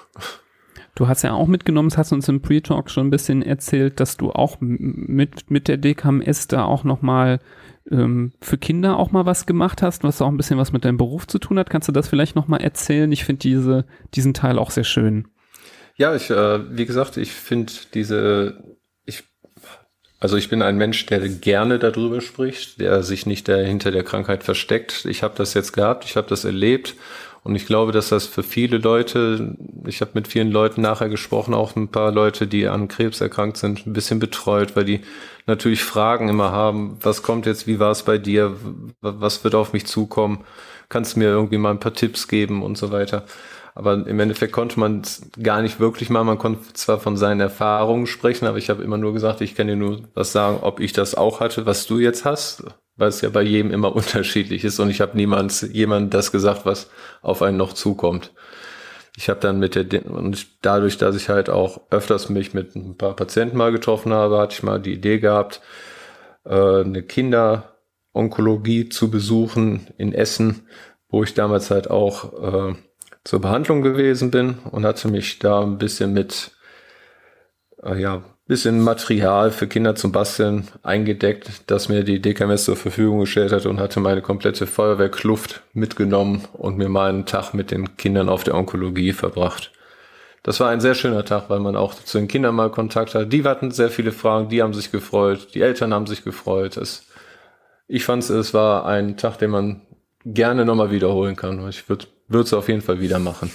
[0.95, 4.15] Du hast ja auch mitgenommen, das hast uns im Pre-Talk schon ein bisschen erzählt, dass
[4.17, 7.39] du auch mit, mit der DKMS da auch nochmal
[7.91, 10.97] ähm, für Kinder auch mal was gemacht hast, was auch ein bisschen was mit deinem
[10.97, 11.69] Beruf zu tun hat.
[11.69, 13.11] Kannst du das vielleicht nochmal erzählen?
[13.11, 15.27] Ich finde diese, diesen Teil auch sehr schön.
[15.97, 18.63] Ja, ich, äh, wie gesagt, ich finde diese,
[19.05, 19.23] ich,
[20.19, 24.03] also ich bin ein Mensch, der gerne darüber spricht, der sich nicht der, hinter der
[24.03, 25.05] Krankheit versteckt.
[25.05, 26.95] Ich habe das jetzt gehabt, ich habe das erlebt
[27.45, 31.53] und ich glaube, dass das für viele Leute, ich habe mit vielen Leuten nachher gesprochen,
[31.53, 35.01] auch ein paar Leute, die an Krebs erkrankt sind, ein bisschen betreut, weil die
[35.45, 38.55] natürlich Fragen immer haben, was kommt jetzt, wie war es bei dir,
[39.01, 40.43] was wird auf mich zukommen,
[40.89, 43.25] kannst du mir irgendwie mal ein paar Tipps geben und so weiter.
[43.75, 46.23] Aber im Endeffekt konnte man es gar nicht wirklich mal.
[46.23, 49.67] Man konnte zwar von seinen Erfahrungen sprechen, aber ich habe immer nur gesagt, ich kann
[49.67, 52.63] dir nur was sagen, ob ich das auch hatte, was du jetzt hast,
[52.97, 54.79] es ja bei jedem immer unterschiedlich ist.
[54.79, 56.89] Und ich habe niemals jemandem das gesagt, was
[57.21, 58.31] auf einen noch zukommt
[59.17, 62.97] ich habe dann mit der, und dadurch, dass ich halt auch öfters mich mit ein
[62.97, 65.61] paar Patienten mal getroffen habe, hatte ich mal die Idee gehabt,
[66.43, 70.67] äh, eine Kinderonkologie zu besuchen in Essen,
[71.09, 72.75] wo ich damals halt auch äh,
[73.23, 76.51] zur Behandlung gewesen bin und hatte mich da ein bisschen mit,
[77.83, 83.21] äh, ja, bisschen Material für Kinder zum Basteln eingedeckt, das mir die DKMS zur Verfügung
[83.21, 87.97] gestellt hat und hatte meine komplette Feuerwehrkluft mitgenommen und mir mal einen Tag mit den
[87.97, 89.71] Kindern auf der Onkologie verbracht.
[90.43, 93.33] Das war ein sehr schöner Tag, weil man auch zu den Kindern mal Kontakt hat.
[93.33, 96.77] Die hatten sehr viele Fragen, die haben sich gefreut, die Eltern haben sich gefreut.
[96.77, 97.07] Es,
[97.87, 99.81] ich fand es, es war ein Tag, den man
[100.23, 101.67] gerne nochmal wiederholen kann.
[101.69, 103.49] Ich würde es auf jeden Fall wieder machen.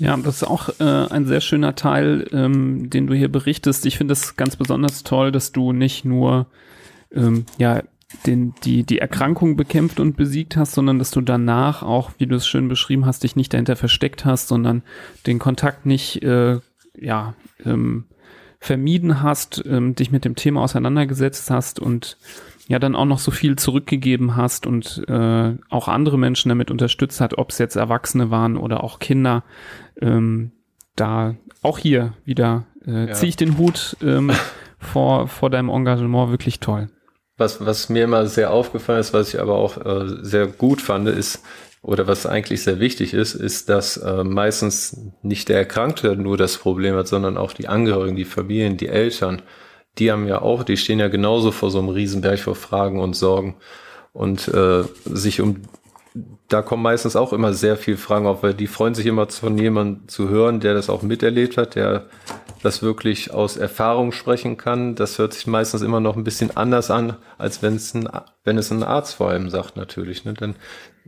[0.00, 3.84] Ja, das ist auch äh, ein sehr schöner Teil, ähm, den du hier berichtest.
[3.84, 6.46] Ich finde es ganz besonders toll, dass du nicht nur
[7.12, 7.82] ähm, ja
[8.26, 12.34] den, die, die Erkrankung bekämpft und besiegt hast, sondern dass du danach auch, wie du
[12.34, 14.82] es schön beschrieben hast, dich nicht dahinter versteckt hast, sondern
[15.26, 16.60] den Kontakt nicht äh,
[16.98, 17.34] ja,
[17.66, 18.04] ähm,
[18.58, 22.16] vermieden hast, ähm, dich mit dem Thema auseinandergesetzt hast und
[22.70, 27.20] ja dann auch noch so viel zurückgegeben hast und äh, auch andere Menschen damit unterstützt
[27.20, 29.42] hat, ob es jetzt Erwachsene waren oder auch Kinder.
[30.00, 30.52] Ähm,
[30.94, 33.12] da auch hier wieder äh, ja.
[33.12, 34.30] ziehe ich den Hut ähm,
[34.78, 36.88] vor, vor deinem Engagement wirklich toll.
[37.36, 41.08] Was, was mir immer sehr aufgefallen ist, was ich aber auch äh, sehr gut fand,
[41.08, 41.42] ist,
[41.82, 46.56] oder was eigentlich sehr wichtig ist, ist, dass äh, meistens nicht der Erkrankte nur das
[46.58, 49.42] Problem hat, sondern auch die Angehörigen, die Familien, die Eltern
[49.98, 53.14] die haben ja auch, die stehen ja genauso vor so einem Riesenberg vor Fragen und
[53.14, 53.56] Sorgen.
[54.12, 55.62] Und äh, sich um,
[56.48, 59.56] da kommen meistens auch immer sehr viele Fragen auf, weil die freuen sich immer von
[59.58, 62.06] jemandem zu hören, der das auch miterlebt hat, der
[62.62, 64.94] das wirklich aus Erfahrung sprechen kann.
[64.94, 68.08] Das hört sich meistens immer noch ein bisschen anders an, als wenn es ein,
[68.44, 70.24] wenn es ein Arzt vor allem sagt, natürlich.
[70.24, 70.34] Ne?
[70.34, 70.56] Denn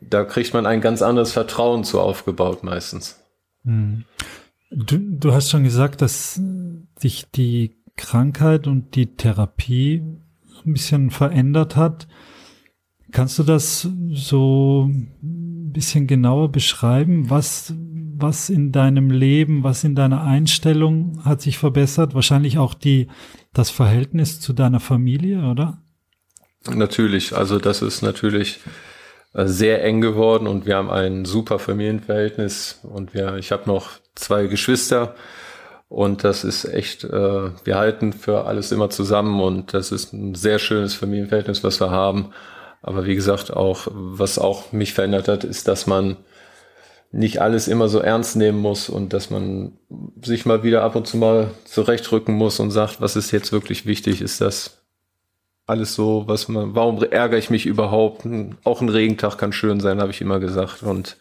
[0.00, 3.20] da kriegt man ein ganz anderes Vertrauen zu aufgebaut meistens.
[3.64, 4.04] Hm.
[4.70, 6.40] Du, du hast schon gesagt, dass
[7.02, 10.02] dich die Krankheit und die Therapie
[10.64, 12.08] ein bisschen verändert hat.
[13.10, 17.28] Kannst du das so ein bisschen genauer beschreiben?
[17.28, 17.74] Was,
[18.16, 22.14] was in deinem Leben, was in deiner Einstellung hat sich verbessert?
[22.14, 23.08] Wahrscheinlich auch die,
[23.52, 25.82] das Verhältnis zu deiner Familie, oder?
[26.70, 27.36] Natürlich.
[27.36, 28.60] Also das ist natürlich
[29.34, 33.90] äh, sehr eng geworden und wir haben ein super Familienverhältnis und wir, ich habe noch
[34.14, 35.14] zwei Geschwister
[35.92, 40.34] und das ist echt, äh, wir halten für alles immer zusammen und das ist ein
[40.34, 42.30] sehr schönes Familienverhältnis, was wir haben.
[42.80, 46.16] Aber wie gesagt, auch, was auch mich verändert hat, ist, dass man
[47.10, 49.72] nicht alles immer so ernst nehmen muss und dass man
[50.22, 53.84] sich mal wieder ab und zu mal zurechtrücken muss und sagt, was ist jetzt wirklich
[53.84, 54.22] wichtig?
[54.22, 54.82] Ist das
[55.66, 58.26] alles so, was man, warum ärgere ich mich überhaupt?
[58.64, 60.82] Auch ein Regentag kann schön sein, habe ich immer gesagt.
[60.84, 61.18] Und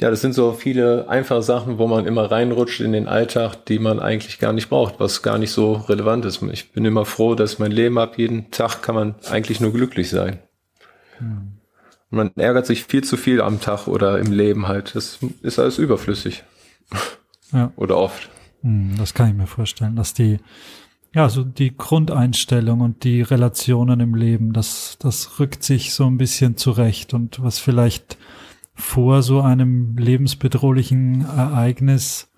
[0.00, 3.78] ja, das sind so viele einfache Sachen, wo man immer reinrutscht in den Alltag, die
[3.78, 6.42] man eigentlich gar nicht braucht, was gar nicht so relevant ist.
[6.52, 8.16] Ich bin immer froh, dass mein Leben habe.
[8.16, 10.38] Jeden Tag kann man eigentlich nur glücklich sein.
[11.18, 11.52] Hm.
[12.08, 14.96] Man ärgert sich viel zu viel am Tag oder im Leben halt.
[14.96, 16.44] Das ist alles überflüssig.
[17.52, 17.70] Ja.
[17.76, 18.30] Oder oft.
[18.62, 20.38] Hm, das kann ich mir vorstellen, dass die,
[21.14, 26.16] ja, so die Grundeinstellung und die Relationen im Leben, das, das rückt sich so ein
[26.16, 28.16] bisschen zurecht und was vielleicht
[28.80, 32.28] vor so einem lebensbedrohlichen Ereignis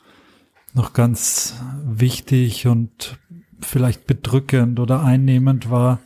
[0.75, 3.19] noch ganz wichtig und
[3.61, 6.01] vielleicht bedrückend oder einnehmend war,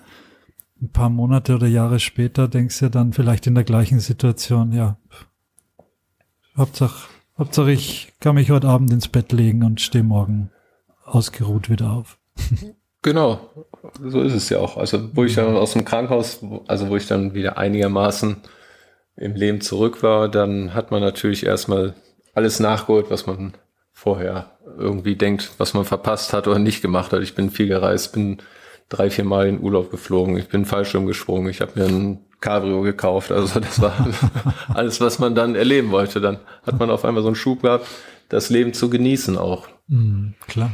[0.81, 4.99] ein paar Monate oder Jahre später denkst du dann vielleicht in der gleichen Situation, ja,
[6.57, 7.09] Hauptsache,
[7.39, 10.51] Hauptsache ich kann mich heute Abend ins Bett legen und stehe morgen
[11.05, 12.19] ausgeruht wieder auf.
[13.03, 13.39] Genau,
[14.03, 14.77] so ist es ja auch.
[14.77, 18.39] Also wo ich dann aus dem Krankenhaus, also wo ich dann wieder einigermaßen
[19.17, 21.95] im Leben zurück war, dann hat man natürlich erstmal
[22.35, 23.55] alles nachgeholt, was man
[23.93, 27.23] vorher irgendwie denkt, was man verpasst hat oder nicht gemacht hat.
[27.23, 28.39] Ich bin viel gereist, bin
[28.89, 32.83] drei, vier Mal in Urlaub geflogen, ich bin Fallschirm gesprungen, ich habe mir ein Cabrio
[32.83, 33.33] gekauft.
[33.33, 34.07] Also das war
[34.75, 36.21] alles, was man dann erleben wollte.
[36.21, 37.87] Dann hat man auf einmal so einen Schub gehabt,
[38.29, 39.69] das Leben zu genießen auch.
[39.89, 40.73] Mhm, klar.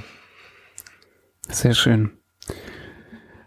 [1.48, 2.10] Sehr schön.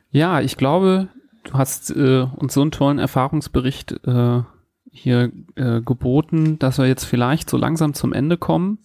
[0.10, 1.10] Ja, ich glaube,
[1.43, 4.41] du hast äh, uns so einen tollen Erfahrungsbericht äh,
[4.96, 8.80] hier äh, geboten, dass wir jetzt vielleicht so langsam zum Ende kommen.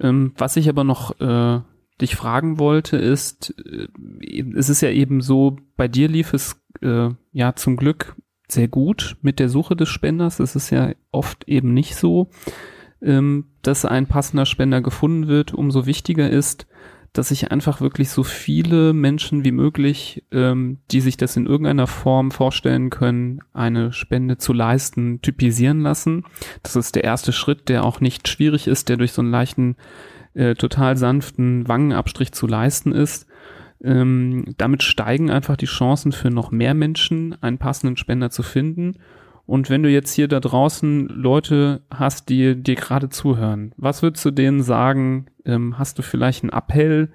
[0.00, 1.60] Ähm, was ich aber noch äh,
[2.00, 3.88] dich fragen wollte, ist, äh,
[4.54, 8.14] es ist ja eben so, bei dir lief es äh, ja zum Glück
[8.48, 10.40] sehr gut mit der Suche des Spenders.
[10.40, 12.30] Es ist ja oft eben nicht so,
[13.02, 15.52] ähm, dass ein passender Spender gefunden wird.
[15.54, 16.66] Umso wichtiger ist,
[17.18, 21.88] dass sich einfach wirklich so viele Menschen wie möglich, ähm, die sich das in irgendeiner
[21.88, 26.24] Form vorstellen können, eine Spende zu leisten, typisieren lassen.
[26.62, 29.74] Das ist der erste Schritt, der auch nicht schwierig ist, der durch so einen leichten,
[30.34, 33.26] äh, total sanften Wangenabstrich zu leisten ist.
[33.82, 38.94] Ähm, damit steigen einfach die Chancen für noch mehr Menschen, einen passenden Spender zu finden.
[39.48, 44.22] Und wenn du jetzt hier da draußen Leute hast, die dir gerade zuhören, was würdest
[44.26, 45.28] du denen sagen?
[45.46, 47.08] Ähm, hast du vielleicht einen Appell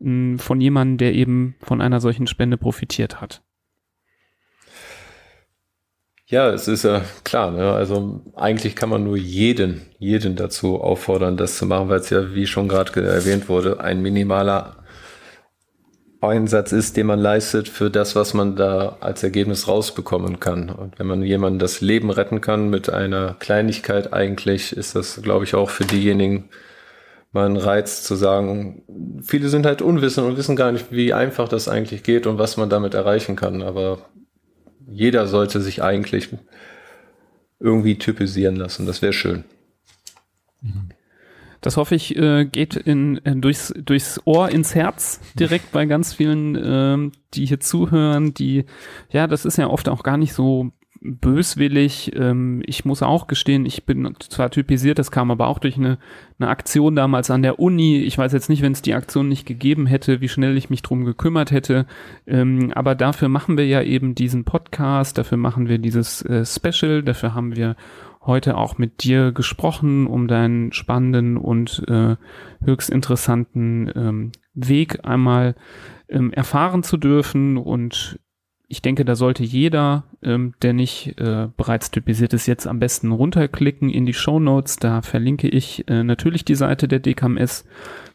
[0.00, 3.42] äh, von jemandem, der eben von einer solchen Spende profitiert hat?
[6.26, 7.50] Ja, es ist ja klar.
[7.50, 7.72] Ne?
[7.72, 12.36] Also eigentlich kann man nur jeden, jeden dazu auffordern, das zu machen, weil es ja,
[12.36, 14.79] wie schon gerade erwähnt wurde, ein minimaler
[16.20, 20.68] Einsatz ist, den man leistet für das, was man da als Ergebnis rausbekommen kann.
[20.68, 25.44] Und wenn man jemandem das Leben retten kann mit einer Kleinigkeit, eigentlich ist das, glaube
[25.44, 26.50] ich, auch für diejenigen
[27.32, 28.82] mal ein Reiz zu sagen,
[29.22, 32.56] viele sind halt unwissend und wissen gar nicht, wie einfach das eigentlich geht und was
[32.56, 33.62] man damit erreichen kann.
[33.62, 34.10] Aber
[34.86, 36.28] jeder sollte sich eigentlich
[37.60, 38.86] irgendwie typisieren lassen.
[38.86, 39.44] Das wäre schön.
[41.60, 46.14] Das hoffe ich, äh, geht in, äh, durchs, durchs Ohr ins Herz direkt bei ganz
[46.14, 48.64] vielen, äh, die hier zuhören, die,
[49.10, 52.12] ja, das ist ja oft auch gar nicht so böswillig.
[52.14, 55.98] Ähm, ich muss auch gestehen, ich bin zwar typisiert, das kam aber auch durch eine,
[56.38, 57.98] eine Aktion damals an der Uni.
[58.00, 60.82] Ich weiß jetzt nicht, wenn es die Aktion nicht gegeben hätte, wie schnell ich mich
[60.82, 61.86] drum gekümmert hätte.
[62.26, 67.02] Ähm, aber dafür machen wir ja eben diesen Podcast, dafür machen wir dieses äh, Special,
[67.02, 67.76] dafür haben wir
[68.20, 72.16] heute auch mit dir gesprochen, um deinen spannenden und äh,
[72.62, 75.54] höchst interessanten ähm, Weg einmal
[76.08, 78.20] ähm, erfahren zu dürfen und
[78.72, 83.10] ich denke, da sollte jeder, ähm, der nicht äh, bereits typisiert ist, jetzt am besten
[83.10, 84.76] runterklicken in die Show Notes.
[84.76, 87.64] Da verlinke ich äh, natürlich die Seite der DKMS,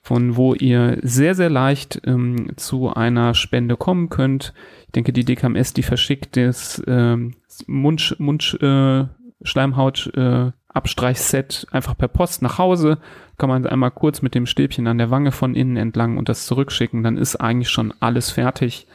[0.01, 4.53] von wo ihr sehr, sehr leicht ähm, zu einer Spende kommen könnt.
[4.85, 7.33] Ich denke, die DKMS, die verschickt das ähm,
[7.67, 9.07] Mund, Mund äh,
[9.45, 12.97] Schleimhaut äh, Abstreichset einfach per Post nach Hause.
[13.37, 16.45] Kann man einmal kurz mit dem Stäbchen an der Wange von innen entlang und das
[16.45, 17.01] zurückschicken.
[17.03, 18.87] Dann ist eigentlich schon alles fertig.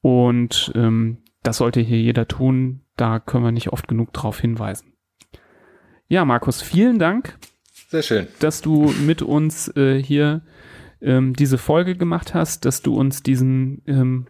[0.00, 2.80] Und ähm, das sollte hier jeder tun.
[2.96, 4.92] Da können wir nicht oft genug darauf hinweisen.
[6.08, 7.38] Ja, Markus, vielen Dank.
[7.88, 8.26] Sehr schön.
[8.40, 10.42] Dass du mit uns äh, hier
[11.00, 14.26] ähm, diese Folge gemacht hast, dass du uns diesen ähm,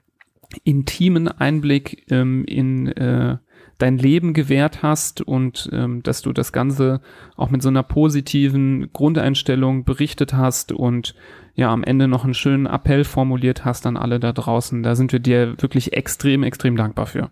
[0.64, 3.38] intimen Einblick ähm, in äh,
[3.80, 7.00] dein Leben gewährt hast und ähm, dass du das Ganze
[7.36, 11.14] auch mit so einer positiven Grundeinstellung berichtet hast und
[11.54, 14.82] ja am Ende noch einen schönen Appell formuliert hast an alle da draußen.
[14.82, 17.30] Da sind wir dir wirklich extrem, extrem dankbar für.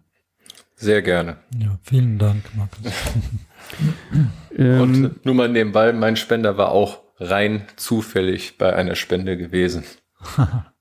[0.75, 1.39] Sehr gerne.
[1.59, 2.93] Ja, vielen Dank, Markus.
[4.57, 9.85] ähm, und nur mal nebenbei, mein Spender war auch rein zufällig bei einer Spende gewesen.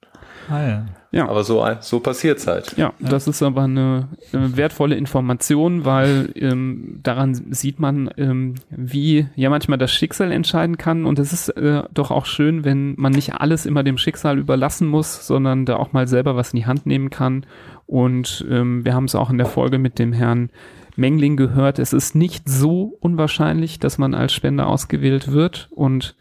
[0.49, 0.85] ah ja.
[1.11, 1.29] Ja.
[1.29, 2.77] Aber so, so passiert es halt.
[2.77, 8.55] Ja, ja, das ist aber eine, eine wertvolle Information, weil ähm, daran sieht man, ähm,
[8.69, 11.05] wie ja manchmal das Schicksal entscheiden kann.
[11.05, 14.87] Und es ist äh, doch auch schön, wenn man nicht alles immer dem Schicksal überlassen
[14.87, 17.45] muss, sondern da auch mal selber was in die Hand nehmen kann.
[17.85, 20.49] Und ähm, wir haben es auch in der Folge mit dem Herrn
[20.97, 21.79] Mengling gehört.
[21.79, 25.69] Es ist nicht so unwahrscheinlich, dass man als Spender ausgewählt wird.
[25.71, 26.15] Und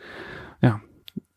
[0.62, 0.80] ja,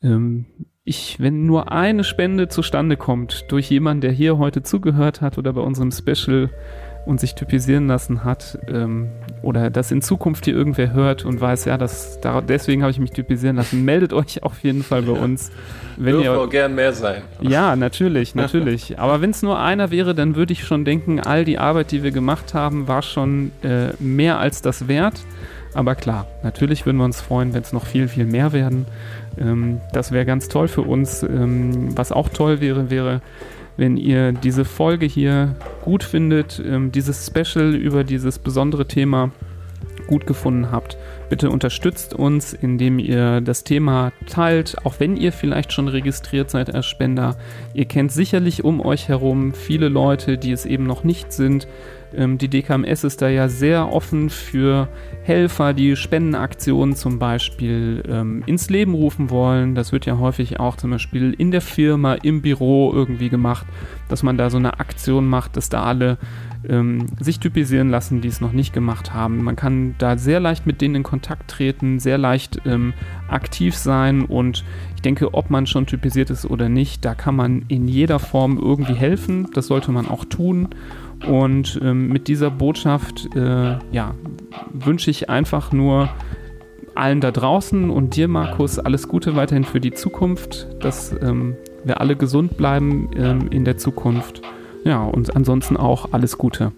[0.03, 0.45] ähm,
[0.89, 5.53] ich, wenn nur eine Spende zustande kommt durch jemanden, der hier heute zugehört hat oder
[5.53, 6.49] bei unserem Special
[7.05, 9.09] und sich typisieren lassen hat ähm,
[9.41, 12.99] oder das in Zukunft hier irgendwer hört und weiß, ja, das, da, deswegen habe ich
[12.99, 15.51] mich typisieren lassen, meldet euch auf jeden Fall bei uns.
[15.95, 17.21] Wenn Dürfen ihr auch gern mehr sein.
[17.39, 18.99] Ja, natürlich, natürlich.
[18.99, 22.03] Aber wenn es nur einer wäre, dann würde ich schon denken, all die Arbeit, die
[22.03, 25.21] wir gemacht haben, war schon äh, mehr als das wert.
[25.73, 28.85] Aber klar, natürlich würden wir uns freuen, wenn es noch viel, viel mehr werden.
[29.39, 31.23] Ähm, das wäre ganz toll für uns.
[31.23, 33.21] Ähm, was auch toll wäre, wäre,
[33.77, 39.31] wenn ihr diese Folge hier gut findet, ähm, dieses Special über dieses besondere Thema
[40.07, 40.97] gut gefunden habt.
[41.29, 46.73] Bitte unterstützt uns, indem ihr das Thema teilt, auch wenn ihr vielleicht schon registriert seid
[46.73, 47.37] als Spender.
[47.75, 51.67] Ihr kennt sicherlich um euch herum viele Leute, die es eben noch nicht sind.
[52.15, 54.87] Ähm, die DKMS ist da ja sehr offen für
[55.23, 59.75] Helfer, die Spendenaktionen zum Beispiel ähm, ins Leben rufen wollen.
[59.75, 63.65] Das wird ja häufig auch zum Beispiel in der Firma, im Büro irgendwie gemacht,
[64.07, 66.17] dass man da so eine Aktion macht, dass da alle
[66.67, 69.43] ähm, sich typisieren lassen, die es noch nicht gemacht haben.
[69.43, 72.93] Man kann da sehr leicht mit denen in Kontakt treten, sehr leicht ähm,
[73.29, 77.63] aktiv sein und ich denke, ob man schon typisiert ist oder nicht, da kann man
[77.69, 79.47] in jeder Form irgendwie helfen.
[79.53, 80.67] Das sollte man auch tun.
[81.27, 84.15] Und ähm, mit dieser Botschaft äh, ja,
[84.71, 86.09] wünsche ich einfach nur
[86.95, 92.01] allen da draußen und dir, Markus, alles Gute weiterhin für die Zukunft, dass ähm, wir
[92.01, 94.41] alle gesund bleiben ähm, in der Zukunft.
[94.83, 96.71] Ja, und ansonsten auch alles Gute.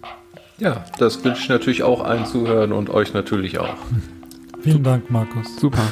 [0.58, 3.76] Ja, das wünsche ich natürlich auch allen Zuhören und euch natürlich auch.
[4.62, 5.58] Vielen Dank, Markus.
[5.58, 5.84] Super.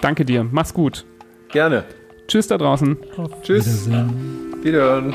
[0.00, 0.46] Danke dir.
[0.50, 1.04] Mach's gut.
[1.50, 1.84] Gerne.
[2.28, 2.96] Tschüss da draußen.
[3.16, 3.86] Auf Tschüss.
[3.86, 4.54] Wiedersehen.
[4.62, 5.14] Wiederhören.